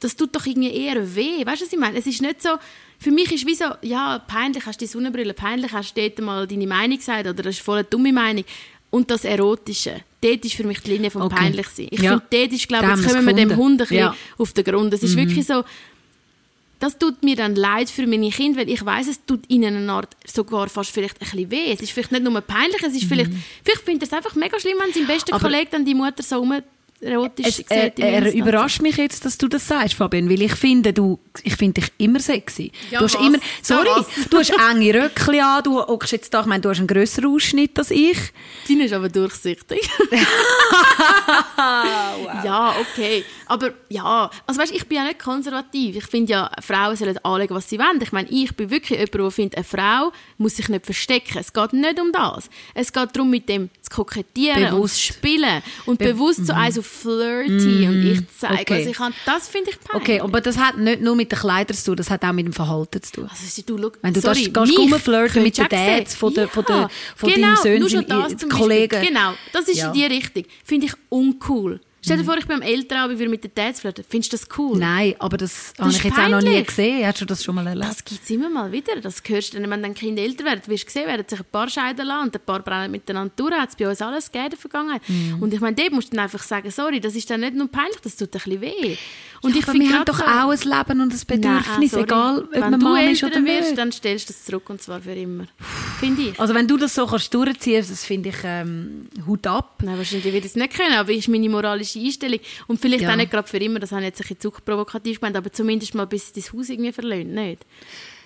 das 0.00 0.16
tut 0.16 0.34
doch 0.34 0.46
irgendwie 0.46 0.72
eher 0.72 1.14
weh. 1.14 1.46
Weißt 1.46 1.60
du, 1.60 1.66
was 1.66 1.72
ich 1.72 1.78
meine? 1.78 1.98
Es 1.98 2.06
ist 2.06 2.22
nicht 2.22 2.42
so, 2.42 2.50
für 2.98 3.10
mich 3.10 3.30
ist 3.32 3.46
wie 3.46 3.54
so, 3.54 3.66
ja, 3.82 4.18
peinlich 4.18 4.66
hast 4.66 4.80
du 4.80 4.84
die 4.84 4.90
Sonnenbrille, 4.90 5.32
peinlich 5.32 5.72
hast 5.72 5.96
du 5.96 6.00
dort 6.00 6.18
mal 6.20 6.46
deine 6.46 6.66
Meinung 6.66 6.98
gesagt 6.98 7.26
oder 7.26 7.42
das 7.42 7.56
ist 7.56 7.62
voll 7.62 7.78
eine 7.78 7.84
dumme 7.84 8.12
Meinung. 8.12 8.44
Und 8.90 9.10
das 9.10 9.24
Erotische, 9.24 10.00
dort 10.22 10.44
ist 10.44 10.54
für 10.54 10.64
mich 10.64 10.80
die 10.80 10.92
Linie 10.92 11.10
vom 11.10 11.22
okay. 11.22 11.36
Peinlichsein. 11.36 11.88
Ich 11.90 12.00
ja. 12.00 12.12
finde, 12.12 12.24
dort 12.30 12.52
ist, 12.52 12.68
glaube 12.68 12.86
ich, 12.86 12.96
jetzt 12.96 13.14
kommen 13.14 13.26
wir 13.26 13.34
dem 13.34 13.56
Hund 13.56 13.82
ein 13.82 13.96
ja. 13.96 14.16
auf 14.38 14.52
den 14.54 14.64
Grund. 14.64 14.92
Es 14.94 15.02
ist 15.02 15.14
mhm. 15.14 15.28
wirklich 15.28 15.46
so, 15.46 15.62
das 16.80 16.98
tut 16.98 17.22
mir 17.22 17.36
dann 17.36 17.54
leid 17.54 17.90
für 17.90 18.06
meine 18.06 18.30
Kinder, 18.30 18.60
weil 18.60 18.70
ich 18.70 18.84
weiß, 18.84 19.08
es 19.08 19.24
tut 19.26 19.42
ihnen 19.48 19.76
eine 19.76 19.92
Art 19.92 20.16
sogar 20.24 20.68
fast 20.68 20.90
vielleicht 20.90 21.20
ein 21.20 21.28
bisschen 21.30 21.50
weh. 21.50 21.70
Es 21.70 21.82
ist 21.82 21.92
vielleicht 21.92 22.12
nicht 22.12 22.24
nur 22.24 22.40
peinlich, 22.40 22.82
es 22.82 22.94
ist 22.94 23.04
mhm. 23.04 23.08
vielleicht, 23.08 23.30
vielleicht 23.62 23.82
findet 23.82 24.08
es 24.08 24.12
einfach 24.14 24.34
mega 24.34 24.58
schlimm, 24.58 24.78
wenn 24.82 24.92
sein 24.92 25.06
bester 25.06 25.38
Kollege 25.38 25.68
dann 25.70 25.84
die 25.84 25.94
Mutter 25.94 26.22
so 26.22 26.40
um 26.40 26.54
erotisch 27.00 27.46
es, 27.46 27.60
äh, 27.70 27.92
Er 27.96 28.32
überrascht 28.32 28.82
mich 28.82 28.96
jetzt, 28.96 29.24
dass 29.24 29.38
du 29.38 29.48
das 29.48 29.66
sagst, 29.66 29.94
Fabian, 29.94 30.28
weil 30.28 30.42
ich 30.42 30.54
finde, 30.54 30.92
du, 30.92 31.18
ich 31.42 31.56
finde 31.56 31.80
dich 31.80 31.92
immer 31.98 32.20
sexy. 32.20 32.72
Ja, 32.90 32.98
du 32.98 33.04
hast 33.04 33.18
was? 33.18 33.26
immer, 33.26 33.38
sorry, 33.62 33.88
ja, 33.88 34.04
du 34.30 34.38
hast 34.38 34.50
enge 34.50 34.94
Röckchen 34.94 35.40
an, 35.40 35.62
du 35.62 35.80
hockst 35.80 36.12
jetzt 36.12 36.34
da, 36.34 36.40
ich 36.40 36.46
meine, 36.46 36.60
du 36.60 36.70
hast 36.70 36.78
einen 36.78 36.86
grösseren 36.86 37.34
Ausschnitt 37.34 37.78
als 37.78 37.90
ich. 37.90 38.18
Deine 38.68 38.84
ist 38.84 38.92
aber 38.92 39.08
durchsichtig. 39.08 39.88
wow. 41.56 42.44
Ja, 42.44 42.74
okay. 42.80 43.24
Aber 43.46 43.72
ja, 43.88 44.30
also 44.46 44.60
weißt, 44.60 44.74
ich 44.74 44.86
bin 44.86 44.96
ja 44.96 45.04
nicht 45.04 45.18
konservativ. 45.18 45.96
Ich 45.96 46.06
finde 46.06 46.32
ja, 46.32 46.50
Frauen 46.60 46.96
sollen 46.96 47.18
anlegen, 47.24 47.54
was 47.54 47.68
sie 47.68 47.78
wollen. 47.78 48.00
Ich 48.02 48.12
meine, 48.12 48.28
ich 48.28 48.54
bin 48.54 48.70
wirklich 48.70 48.98
jemand, 48.98 49.14
der 49.14 49.30
findet, 49.30 49.56
eine 49.56 49.64
Frau 49.64 50.12
muss 50.36 50.56
sich 50.56 50.68
nicht 50.68 50.84
verstecken. 50.84 51.38
Es 51.38 51.52
geht 51.52 51.72
nicht 51.72 52.00
um 52.00 52.12
das. 52.12 52.50
Es 52.74 52.92
geht 52.92 53.14
darum, 53.14 53.30
mit 53.30 53.48
dem 53.48 53.70
zu 53.88 53.96
kokettieren 53.96 54.70
Bewusst. 54.70 54.80
und 54.82 54.88
zu 54.90 55.00
spielen 55.14 55.62
und 55.86 55.98
bewusst 55.98 56.46
so 56.46 56.52
auf 56.52 56.86
flirty 56.86 57.86
und 57.88 58.02
ich 58.06 58.20
zeige, 58.38 58.60
Okay. 58.60 58.80
was 58.80 58.86
ich 58.90 58.96
kann. 58.96 59.14
Das 59.26 59.48
finde 59.48 59.70
ich 59.70 59.80
peinlich. 59.80 60.02
Okay, 60.08 60.20
aber 60.20 60.40
das 60.40 60.58
hat 60.58 60.76
nicht 60.78 61.00
nur 61.00 61.16
mit 61.16 61.32
den 61.32 61.38
Kleidern 61.38 61.76
zu 61.76 61.84
tun, 61.86 61.96
das 61.96 62.10
hat 62.10 62.24
auch 62.24 62.32
mit 62.32 62.46
dem 62.46 62.52
Verhalten 62.52 63.02
zu 63.02 63.12
tun. 63.12 63.28
Also, 63.30 63.62
du, 63.62 63.78
schau, 63.78 63.90
Wenn 64.02 64.14
du 64.14 64.20
sorry, 64.20 64.50
das- 64.52 64.68
gehst 64.68 64.78
rumflirten 64.78 65.42
mit 65.42 65.58
den 65.58 65.68
Dads 65.68 66.14
von 66.14 66.34
der- 66.34 66.44
sehen. 66.44 66.52
von 66.52 66.64
der- 66.66 66.90
von 67.16 67.32
genau, 67.32 67.54
deinen 67.62 67.88
Söhnen, 67.88 68.48
Kollegen. 68.48 69.02
Genau, 69.02 69.32
das 69.52 69.68
ist 69.68 69.78
Ja. 69.78 69.88
in 69.88 69.92
die 69.94 70.04
Richtung. 70.04 70.44
Finde 70.64 70.86
ich 70.86 70.92
uncool. 71.08 71.80
Stell 72.00 72.16
Mhm. 72.16 72.20
dir 72.20 72.26
vor, 72.26 72.36
ich 72.38 72.46
bin 72.46 72.56
am 72.56 72.62
Elternabend, 72.62 73.18
würde 73.18 73.30
mit 73.30 73.42
den 73.42 73.50
Dads 73.54 73.80
flirten. 73.80 74.04
Findest 74.08 74.32
du 74.32 74.36
das 74.36 74.46
cool? 74.56 74.78
Nein, 74.78 75.14
aber 75.18 75.36
das, 75.36 75.72
habe 75.78 75.90
ist 75.90 75.96
ich 75.98 76.04
jetzt 76.04 76.18
auch 76.18 76.28
noch 76.28 76.40
nie 76.40 76.46
peinlich. 76.46 76.66
gesehen. 76.68 77.06
Hast 77.06 77.20
du 77.20 77.24
das 77.24 77.42
schon 77.42 77.54
mal 77.56 77.66
erlebt? 77.66 77.88
Das 77.90 78.04
gibt 78.04 78.22
es 78.22 78.30
immer 78.30 78.48
mal 78.48 78.70
wieder. 78.70 79.00
Das 79.00 79.20
hörst 79.26 79.54
du 79.54 79.58
wenn 79.60 79.82
dann 79.82 79.94
Kinder 79.94 80.22
älter 80.22 80.44
werden. 80.44 80.60
Du 80.64 80.70
wirst 80.70 80.88
sehen, 80.90 81.06
werden 81.06 81.24
sich 81.28 81.40
ein 81.40 81.46
paar 81.50 81.68
scheiden 81.68 82.06
lassen 82.06 82.26
und 82.28 82.36
ein 82.36 82.40
paar 82.44 82.60
brennen 82.60 82.92
miteinander 82.92 83.32
durch. 83.36 83.52
Hat 83.54 83.70
es 83.70 83.76
bei 83.76 83.88
uns 83.88 84.00
alles 84.00 84.26
gegeben 84.26 84.44
in 84.44 84.50
der 84.50 84.58
Vergangenheit. 84.58 85.02
Mhm. 85.08 85.42
Und 85.42 85.52
ich 85.52 85.60
meine, 85.60 85.74
dort 85.74 85.92
musst 85.92 86.12
du 86.12 86.16
dann 86.16 86.24
einfach 86.24 86.42
sagen, 86.42 86.70
sorry, 86.70 87.00
das 87.00 87.14
ist 87.16 87.28
dann 87.30 87.40
nicht 87.40 87.54
nur 87.54 87.68
peinlich, 87.68 88.00
das 88.02 88.16
tut 88.16 88.28
ein 88.28 88.30
bisschen 88.42 88.60
weh. 88.60 88.96
Und 89.40 89.54
ich 89.56 89.62
aber 89.62 89.72
finde 89.72 89.86
wir 89.88 89.94
haben 89.96 90.04
doch 90.04 90.20
auch 90.20 90.50
ein 90.50 90.58
Leben 90.58 91.00
und 91.00 91.12
ein 91.12 91.20
Bedürfnis, 91.26 91.92
Nein, 91.92 92.02
egal 92.02 92.38
ob 92.42 92.52
Wenn 92.52 92.60
man 92.60 92.80
du 92.80 92.86
Mann 92.86 93.08
ist 93.08 93.22
älter 93.22 93.36
oder 93.38 93.46
wirst, 93.46 93.62
nicht. 93.68 93.78
dann 93.78 93.92
stellst 93.92 94.28
du 94.28 94.32
das 94.32 94.44
zurück 94.44 94.68
und 94.68 94.82
zwar 94.82 95.00
für 95.00 95.12
immer. 95.14 95.44
Finde 96.00 96.22
ich. 96.22 96.40
Also 96.40 96.54
wenn 96.54 96.66
du 96.66 96.76
das 96.76 96.94
so 96.96 97.06
kannst 97.06 97.32
durchziehen, 97.34 97.84
das 97.88 98.04
finde 98.04 98.30
ich 98.30 98.36
ähm, 98.42 99.08
Hut 99.26 99.46
ab. 99.46 99.80
Nein, 99.84 99.96
wahrscheinlich 99.96 100.26
ich 100.34 100.44
es 100.44 100.56
nicht 100.56 100.74
können, 100.74 100.94
aber 100.94 101.12
ist 101.12 101.28
meine 101.28 101.48
moralische 101.48 101.87
Einstellung. 101.96 102.40
Und 102.66 102.80
vielleicht 102.80 103.02
Ja. 103.02 103.12
auch 103.12 103.16
nicht 103.16 103.30
gerade 103.30 103.48
für 103.48 103.58
immer, 103.58 103.78
das 103.78 103.92
habe 103.92 104.02
ich 104.02 104.06
jetzt 104.08 104.20
ein 104.20 104.28
bisschen 104.28 104.40
zu 104.40 104.50
provokativ 104.50 105.20
gemeint, 105.20 105.36
aber 105.36 105.52
zumindest 105.52 105.94
mal 105.94 106.06
bis 106.06 106.32
dein 106.32 106.44
Haus 106.52 106.68
irgendwie 106.68 106.92
verlöhnt, 106.92 107.32
nicht? 107.32 107.64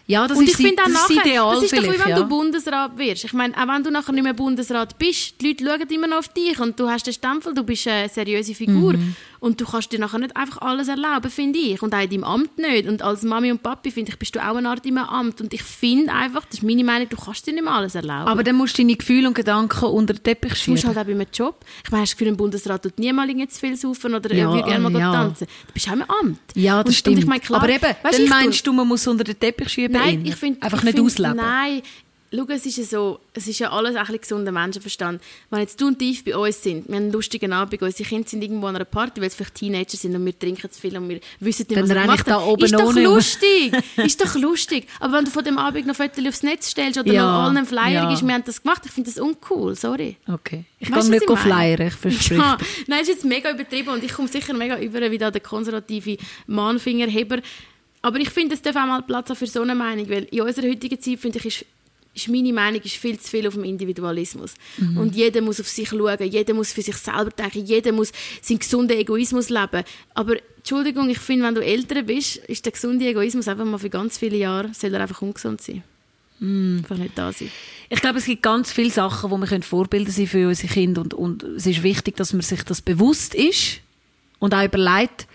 Ja, 0.06 0.26
das 0.26 0.36
und 0.36 0.44
ist, 0.48 0.58
ich 0.58 0.66
finde 0.66 0.82
auch 0.82 0.86
das, 0.86 1.08
nachher, 1.08 1.24
ideal 1.26 1.54
das 1.54 1.64
ist 1.64 1.72
doch 1.76 1.82
wie 1.82 1.98
wenn 1.98 2.08
ja. 2.08 2.16
du 2.18 2.26
Bundesrat 2.26 2.98
wirst. 2.98 3.24
Ich 3.24 3.32
meine, 3.32 3.54
auch 3.56 3.68
wenn 3.68 3.84
du 3.84 3.90
nachher 3.90 4.12
nicht 4.12 4.24
mehr 4.24 4.34
Bundesrat 4.34 4.98
bist, 4.98 5.40
die 5.40 5.52
Leute 5.52 5.64
schauen 5.64 5.88
immer 5.90 6.06
noch 6.08 6.18
auf 6.18 6.28
dich 6.28 6.58
und 6.58 6.78
du 6.78 6.88
hast 6.88 7.06
den 7.06 7.12
Stempel, 7.14 7.54
du 7.54 7.62
bist 7.62 7.86
eine 7.86 8.08
seriöse 8.08 8.54
Figur 8.54 8.94
Mhm. 8.94 9.14
Und 9.42 9.60
du 9.60 9.64
kannst 9.66 9.90
dir 9.90 9.98
nachher 9.98 10.20
nicht 10.20 10.36
einfach 10.36 10.62
alles 10.62 10.86
erlauben, 10.86 11.28
finde 11.28 11.58
ich. 11.58 11.82
Und 11.82 11.92
auch 11.92 12.00
in 12.00 12.10
deinem 12.10 12.22
Amt 12.22 12.58
nicht. 12.58 12.86
Und 12.86 13.02
als 13.02 13.24
Mami 13.24 13.50
und 13.50 13.60
Papi, 13.60 13.90
finde 13.90 14.12
ich, 14.12 14.18
bist 14.18 14.36
du 14.36 14.38
auch 14.38 14.54
eine 14.54 14.68
Art 14.68 14.86
in 14.86 14.96
einem 14.96 15.08
Amt. 15.08 15.40
Und 15.40 15.52
ich 15.52 15.64
finde 15.64 16.12
einfach, 16.12 16.44
das 16.44 16.58
ist 16.58 16.62
meine 16.62 16.84
Meinung, 16.84 17.08
du 17.08 17.16
kannst 17.16 17.44
dir 17.44 17.52
nicht 17.52 17.64
mehr 17.64 17.72
alles 17.72 17.96
erlauben. 17.96 18.28
Aber 18.28 18.44
dann 18.44 18.54
musst 18.54 18.78
du 18.78 18.82
deine 18.82 18.94
Gefühle 18.94 19.26
und 19.26 19.34
Gedanken 19.34 19.84
unter 19.86 20.14
den 20.14 20.22
Teppich 20.22 20.64
Du 20.64 20.70
musst 20.70 20.82
schieben. 20.82 20.94
halt 20.94 20.98
auch 20.98 21.10
bei 21.10 21.16
einem 21.20 21.26
Job. 21.32 21.64
Ich 21.84 21.90
meine, 21.90 22.02
hast 22.02 22.10
du 22.10 22.14
das 22.14 22.18
Gefühl, 22.20 22.32
ein 22.32 22.36
Bundesrat 22.36 22.82
tut 22.84 22.98
niemals 23.00 23.30
irgendwie 23.30 23.48
zu 23.48 23.58
viel 23.58 23.76
saufen 23.76 24.14
oder 24.14 24.32
Ja, 24.32 24.44
ja, 24.44 24.52
will 24.54 24.62
gerne 24.62 24.88
mal 24.88 25.00
ja. 25.00 25.12
tanzen. 25.12 25.48
Du 25.66 25.72
bist 25.72 25.88
auch 25.88 25.92
im 25.94 26.02
Amt. 26.02 26.38
ja, 26.54 26.78
das 26.84 26.90
und, 26.90 26.94
stimmt. 26.98 27.16
Und 27.16 27.22
ich 27.22 27.28
meine, 27.28 27.40
klar, 27.40 27.62
Aber 27.64 27.68
eben, 27.72 27.82
weisst 27.82 28.04
dann 28.18 28.22
ich 28.22 28.30
meinst 28.30 28.64
du, 28.64 28.72
man 28.72 28.86
muss 28.86 29.04
unter 29.08 29.24
den 29.24 29.40
Teppich 29.40 29.68
schieben? 29.70 29.96
Nein, 30.00 30.14
innen? 30.14 30.26
ich 30.26 30.36
finde... 30.36 30.62
Einfach 30.62 30.78
ich 30.78 30.84
nicht 30.84 30.94
find, 30.94 31.06
ausleben? 31.06 31.36
Nein. 31.36 31.82
Schau, 32.34 32.44
es 32.48 32.64
ist 32.64 32.78
ja 32.78 32.84
so, 32.84 33.20
es 33.34 33.46
ist 33.46 33.58
ja 33.58 33.70
alles 33.70 33.94
ein 33.94 34.00
bisschen 34.00 34.20
gesunder 34.20 34.52
Menschenverstand. 34.52 35.20
Wenn 35.50 35.60
jetzt 35.60 35.78
du 35.80 35.88
und 35.88 36.00
Yves 36.00 36.22
bei 36.24 36.34
uns 36.34 36.62
sind, 36.62 36.88
wir 36.88 36.96
haben 36.96 37.02
einen 37.04 37.12
lustigen 37.12 37.52
Abend, 37.52 37.82
unsere 37.82 38.08
Kinder 38.08 38.26
sind 38.28 38.42
irgendwo 38.42 38.68
an 38.68 38.76
einer 38.76 38.86
Party, 38.86 39.20
weil 39.20 39.28
sie 39.30 39.36
vielleicht 39.36 39.54
Teenager 39.56 39.96
sind 39.98 40.16
und 40.16 40.24
wir 40.24 40.38
trinken 40.38 40.70
zu 40.70 40.80
viel 40.80 40.96
und 40.96 41.08
wir 41.10 41.20
wissen 41.40 41.66
nicht, 41.68 41.76
Dann 41.76 41.88
was 41.88 41.94
wir 41.94 42.00
ich 42.00 42.06
machen. 42.06 42.22
da 42.26 42.40
oben 42.40 42.64
ist 42.64 42.74
doch 42.74 42.94
lustig, 42.94 43.72
ist 43.96 44.20
doch 44.20 44.34
lustig. 44.36 44.86
Aber 45.00 45.18
wenn 45.18 45.26
du 45.26 45.30
von 45.30 45.44
dem 45.44 45.58
Abend 45.58 45.86
noch 45.86 45.94
Fotos 45.94 46.26
aufs 46.26 46.42
Netz 46.42 46.70
stellst 46.70 46.98
oder 46.98 47.12
Ja, 47.12 47.22
noch 47.22 47.44
allen 47.44 47.56
einen 47.58 47.66
Flyer 47.66 47.90
ja. 47.90 48.08
gibst, 48.08 48.26
wir 48.26 48.32
haben 48.32 48.44
das 48.44 48.62
gemacht, 48.62 48.82
ich 48.86 48.92
finde 48.92 49.10
das 49.10 49.20
uncool, 49.20 49.76
sorry. 49.76 50.16
Okay. 50.26 50.64
Ich 50.78 50.90
Weißt 50.90 51.02
kann 51.02 51.10
nicht 51.10 51.24
ich 51.30 51.38
flyern, 51.38 51.86
ich 51.86 51.94
verspreche. 51.94 52.34
Ja, 52.40 52.56
nein, 52.86 53.02
ist 53.02 53.08
jetzt 53.08 53.24
mega 53.24 53.50
übertrieben 53.50 53.90
und 53.90 54.02
ich 54.02 54.12
komme 54.12 54.28
sicher 54.28 54.54
mega 54.54 54.78
über 54.80 55.02
wie 55.10 55.18
da 55.18 55.30
der 55.30 55.42
konservative 55.42 56.16
Mannfingerheber. 56.46 57.38
Aber 58.00 58.18
ich 58.18 58.30
finde, 58.30 58.54
es 58.54 58.62
darf 58.62 58.74
auch 58.76 58.86
mal 58.86 59.02
Platz 59.02 59.28
haben 59.28 59.36
für 59.36 59.46
so 59.46 59.62
eine 59.62 59.74
Meinung, 59.74 60.08
weil 60.08 60.24
in 60.24 60.40
unserer 60.40 60.68
heutigen 60.68 61.00
Zeit, 61.00 61.20
finde 61.20 61.38
ich, 61.38 61.44
ist, 61.46 61.66
ist 62.14 62.28
meine 62.28 62.52
Meinung 62.52 62.80
ist 62.82 62.96
viel 62.96 63.18
zu 63.18 63.30
viel 63.30 63.46
auf 63.46 63.54
dem 63.54 63.64
Individualismus. 63.64 64.54
Mhm. 64.76 64.98
Und 64.98 65.16
jeder 65.16 65.40
muss 65.40 65.60
auf 65.60 65.68
sich 65.68 65.88
schauen, 65.88 66.22
jeder 66.22 66.54
muss 66.54 66.72
für 66.72 66.82
sich 66.82 66.96
selber 66.96 67.30
denken, 67.30 67.64
jeder 67.64 67.92
muss 67.92 68.12
seinen 68.42 68.58
gesunden 68.58 68.98
Egoismus 68.98 69.48
leben. 69.48 69.82
Aber 70.14 70.36
Entschuldigung, 70.58 71.08
ich 71.08 71.18
finde, 71.18 71.46
wenn 71.46 71.54
du 71.54 71.64
älter 71.64 72.02
bist, 72.02 72.36
ist 72.36 72.64
der 72.64 72.72
gesunde 72.72 73.06
Egoismus 73.06 73.48
einfach 73.48 73.64
mal 73.64 73.78
für 73.78 73.90
ganz 73.90 74.18
viele 74.18 74.36
Jahre, 74.36 74.70
soll 74.74 74.94
er 74.94 75.00
einfach 75.00 75.22
ungesund 75.22 75.60
sein. 75.62 75.82
Mhm. 76.38 76.78
Einfach 76.78 76.98
nicht 76.98 77.16
da 77.16 77.32
sein. 77.32 77.50
Ich 77.88 78.00
glaube, 78.00 78.18
es 78.18 78.26
gibt 78.26 78.42
ganz 78.42 78.72
viele 78.72 78.90
Sachen, 78.90 79.30
wo 79.30 79.38
wir 79.38 79.62
Vorbilder 79.62 80.10
sein 80.10 80.26
für 80.26 80.48
unsere 80.48 80.72
Kinder 80.72 81.00
und, 81.00 81.14
und 81.14 81.42
es 81.44 81.66
ist 81.66 81.82
wichtig, 81.82 82.16
dass 82.16 82.32
man 82.32 82.42
sich 82.42 82.62
das 82.62 82.82
bewusst 82.82 83.34
ist 83.34 83.80
und 84.38 84.54
auch 84.54 84.64
überlegt, 84.64 85.26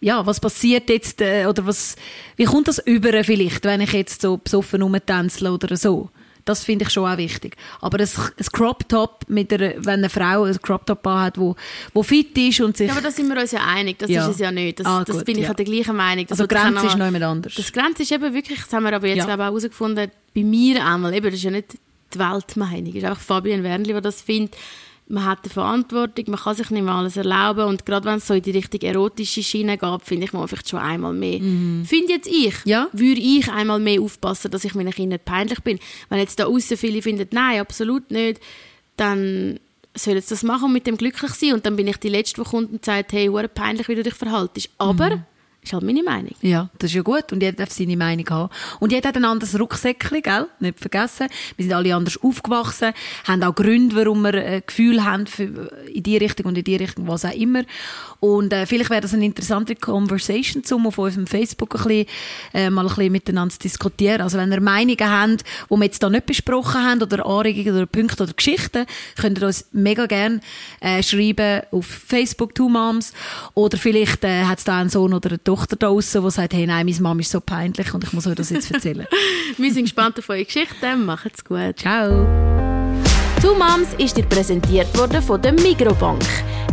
ja, 0.00 0.24
was 0.26 0.40
passiert 0.40 0.88
jetzt 0.90 1.20
äh, 1.20 1.46
oder 1.46 1.66
was, 1.66 1.96
wie 2.36 2.44
kommt 2.44 2.68
das 2.68 2.78
über 2.78 3.24
vielleicht, 3.24 3.64
wenn 3.64 3.80
ich 3.80 3.92
jetzt 3.92 4.20
so 4.22 4.36
besoffen 4.36 4.82
rumtänzle 4.82 5.52
oder 5.52 5.76
so. 5.76 6.10
Das 6.44 6.62
finde 6.62 6.84
ich 6.84 6.90
schon 6.92 7.10
auch 7.10 7.16
wichtig. 7.16 7.56
Aber 7.80 7.98
ein, 7.98 8.06
ein 8.08 8.46
Crop 8.52 8.88
Top 8.88 9.24
mit 9.26 9.52
einer, 9.52 9.74
wenn 9.78 9.94
eine 9.98 10.08
Frau 10.08 10.44
ein 10.44 10.56
Crop 10.62 10.86
Top 10.86 11.04
hat, 11.04 11.38
wo, 11.38 11.56
wo 11.92 12.04
fit 12.04 12.38
ist 12.38 12.60
und 12.60 12.76
sich 12.76 12.86
Ja, 12.86 12.92
aber 12.92 13.02
da 13.02 13.10
sind 13.10 13.26
wir 13.28 13.40
uns 13.40 13.50
ja 13.50 13.64
einig, 13.66 13.98
das 13.98 14.08
Ja. 14.08 14.28
ist 14.28 14.34
es 14.34 14.38
ja 14.40 14.52
nicht. 14.52 14.78
Das, 14.78 14.86
Ah, 14.86 15.02
das 15.04 15.16
gut, 15.16 15.24
bin 15.24 15.38
ich 15.38 15.42
ja. 15.44 15.50
an 15.50 15.56
der 15.56 15.64
gleichen 15.64 15.96
Meinung. 15.96 16.24
Das 16.28 16.38
also 16.40 16.44
ich 16.48 16.56
auch 16.56 16.62
Grenze 16.62 16.86
ist 16.86 16.96
noch 16.98 17.04
jemand 17.06 17.24
anders. 17.24 17.54
Das 17.56 17.72
Grenze 17.72 18.02
ist 18.04 18.12
eben 18.12 18.32
wirklich, 18.32 18.60
das 18.62 18.72
haben 18.72 18.84
wir 18.84 18.92
aber 18.92 19.08
jetzt 19.08 19.18
Ja. 19.18 19.24
glaube 19.24 19.42
ich, 19.42 19.46
auch 19.48 19.50
herausgefunden, 19.50 20.10
bei 20.36 20.42
mir 20.44 20.86
einmal, 20.86 21.14
eben, 21.14 21.26
das 21.26 21.34
ist 21.34 21.42
ja 21.42 21.50
nicht 21.50 21.78
die 22.14 22.18
Weltmeinung, 22.20 22.90
es 22.90 22.94
ist 22.94 23.04
einfach 23.04 23.20
Fabian 23.20 23.64
Wernli, 23.64 23.90
der 23.92 24.00
das 24.00 24.22
findet, 24.22 24.56
man 25.08 25.24
hat 25.24 25.38
eine 25.44 25.52
Verantwortung, 25.52 26.24
man 26.28 26.40
kann 26.40 26.54
sich 26.56 26.70
nicht 26.70 26.82
mehr 26.82 26.94
alles 26.94 27.16
erlauben 27.16 27.64
und 27.66 27.86
gerade 27.86 28.04
wenn 28.06 28.16
es 28.16 28.26
so 28.26 28.34
in 28.34 28.42
die 28.42 28.50
richtige 28.50 28.88
erotische 28.88 29.42
Schiene 29.42 29.78
geht, 29.78 30.02
finde 30.02 30.24
ich, 30.24 30.32
man 30.32 30.48
vielleicht 30.48 30.68
schon 30.68 30.80
einmal 30.80 31.12
mehr. 31.12 31.38
Finde 31.84 32.12
jetzt 32.12 32.26
ich, 32.26 32.54
Mhm. 32.64 32.70
Ja. 32.70 32.88
würde 32.92 33.20
ich 33.20 33.48
einmal 33.50 33.78
mehr 33.78 34.00
aufpassen, 34.02 34.50
dass 34.50 34.64
ich 34.64 34.74
meinen 34.74 34.90
Kindern 34.92 35.16
nicht 35.18 35.24
peinlich 35.24 35.60
bin. 35.60 35.78
Wenn 36.08 36.18
jetzt 36.18 36.40
da 36.40 36.46
außen 36.46 36.76
viele 36.76 37.02
finden, 37.02 37.28
nein, 37.30 37.60
absolut 37.60 38.10
nicht, 38.10 38.40
dann 38.96 39.60
sollen 39.94 40.20
sie 40.20 40.28
das 40.28 40.42
machen 40.42 40.64
und 40.66 40.72
mit 40.72 40.86
dem 40.86 40.96
glücklich 40.96 41.32
sein 41.32 41.54
und 41.54 41.64
dann 41.66 41.76
bin 41.76 41.86
ich 41.86 41.96
die 41.98 42.08
Letzte, 42.08 42.42
die 42.42 42.48
kommt 42.48 42.72
und 42.72 42.84
sagt, 42.84 43.12
hey, 43.12 43.26
hure 43.28 43.48
peinlich, 43.48 43.88
wie 43.88 43.94
du 43.94 44.02
dich 44.02 44.14
verhaltest. 44.14 44.70
Aber, 44.78 45.16
Mhm. 45.16 45.22
Ist 45.66 45.72
halt 45.72 45.82
meine 45.82 46.02
Meinung. 46.02 46.32
Ja, 46.42 46.70
das 46.78 46.90
ist 46.90 46.94
ja 46.94 47.02
gut. 47.02 47.32
Und 47.32 47.42
jeder 47.42 47.56
darf 47.56 47.70
seine 47.70 47.96
Meinung 47.96 48.28
haben. 48.30 48.52
Und 48.80 48.92
jeder 48.92 49.08
hat 49.08 49.16
ein 49.16 49.24
anderes 49.24 49.58
Rucksäckchen, 49.58 50.22
gell? 50.22 50.46
Nicht 50.60 50.78
vergessen. 50.78 51.26
Wir 51.56 51.64
sind 51.64 51.74
alle 51.74 51.94
anders 51.94 52.18
aufgewachsen, 52.22 52.92
haben 53.24 53.42
auch 53.42 53.54
Gründe, 53.54 53.96
warum 53.96 54.22
wir 54.22 54.34
ein 54.34 54.62
Gefühl 54.66 55.04
haben 55.04 55.26
für, 55.26 55.72
in 55.92 56.02
die 56.02 56.16
Richtung 56.16 56.46
und 56.46 56.58
in 56.58 56.64
die 56.64 56.76
Richtung, 56.76 57.08
was 57.08 57.24
auch 57.24 57.34
immer. 57.34 57.64
Und 58.20 58.52
äh, 58.52 58.66
vielleicht 58.66 58.90
wäre 58.90 59.00
das 59.00 59.12
eine 59.12 59.24
interessante 59.24 59.74
Conversation, 59.74 60.62
um 60.72 60.86
auf 60.86 60.98
unserem 60.98 61.26
Facebook 61.26 61.74
ein 61.74 61.82
bisschen, 61.82 62.06
äh, 62.54 62.70
mal 62.70 62.82
ein 62.82 62.88
bisschen 62.88 63.12
miteinander 63.12 63.52
zu 63.52 63.58
diskutieren. 63.58 64.20
Also 64.20 64.38
wenn 64.38 64.52
ihr 64.52 64.60
Meinungen 64.60 64.98
habt, 65.00 65.42
die 65.70 65.74
wir 65.74 65.84
jetzt 65.84 66.02
da 66.02 66.08
nicht 66.08 66.26
besprochen 66.26 66.82
haben, 66.82 67.02
oder 67.02 67.26
Anregungen 67.26 67.76
oder 67.76 67.86
Punkte 67.86 68.22
oder 68.22 68.32
Geschichten, 68.32 68.86
könnt 69.16 69.38
ihr 69.38 69.46
uns 69.46 69.66
mega 69.72 70.06
gerne 70.06 70.40
äh, 70.80 71.02
schreiben 71.02 71.62
auf 71.72 71.86
Facebook, 71.86 72.54
Two 72.54 72.68
Moms. 72.68 73.12
Oder 73.54 73.76
vielleicht 73.78 74.24
äh, 74.24 74.44
hat 74.44 74.58
es 74.58 74.64
da 74.64 74.78
einen 74.78 74.90
Sohn 74.90 75.12
oder 75.12 75.30
eine 75.30 75.42
Tochter 75.56 75.76
da 75.76 75.86
draussen, 75.86 76.22
die 76.22 76.30
sagt, 76.30 76.52
hey, 76.52 76.66
nein, 76.66 76.84
meine 76.84 77.00
Mama 77.00 77.20
ist 77.20 77.30
so 77.30 77.40
peinlich 77.40 77.94
und 77.94 78.04
ich 78.04 78.12
muss 78.12 78.26
euch 78.26 78.34
das 78.34 78.50
jetzt 78.50 78.70
erzählen. 78.70 79.06
Wir 79.56 79.72
sind 79.72 79.84
gespannt 79.84 80.18
auf 80.18 80.28
eure 80.28 80.44
Geschichte. 80.44 80.96
Macht's 80.96 81.42
gut. 81.42 81.78
Ciao! 81.78 82.26
Two 83.40 83.54
Moms 83.54 83.94
ist 83.98 84.16
dir 84.16 84.24
präsentiert 84.24 84.96
worden 84.98 85.22
von 85.22 85.40
der 85.40 85.52
Migrobank. 85.52 86.22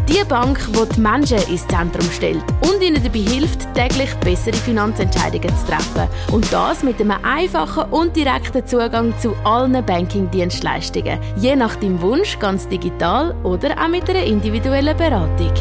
Die 0.09 0.23
Bank, 0.27 0.59
die 0.67 0.95
die 0.95 0.99
Menschen 0.99 1.37
ins 1.49 1.65
Zentrum 1.67 2.09
stellt 2.11 2.43
und 2.61 2.81
ihnen 2.83 3.01
dabei 3.01 3.19
hilft, 3.19 3.73
täglich 3.73 4.13
bessere 4.15 4.55
Finanzentscheidungen 4.55 5.55
zu 5.55 5.67
treffen. 5.67 6.09
Und 6.33 6.51
das 6.51 6.83
mit 6.83 6.99
einem 6.99 7.23
einfachen 7.23 7.89
und 7.91 8.13
direkten 8.15 8.67
Zugang 8.67 9.13
zu 9.17 9.33
allen 9.45 9.85
Banking-Dienstleistungen. 9.85 11.19
Je 11.37 11.55
nach 11.55 11.75
deinem 11.77 12.01
Wunsch 12.01 12.37
ganz 12.37 12.67
digital 12.67 13.33
oder 13.43 13.81
auch 13.81 13.87
mit 13.87 14.09
einer 14.09 14.23
individuellen 14.23 14.97
Beratung. 14.97 15.53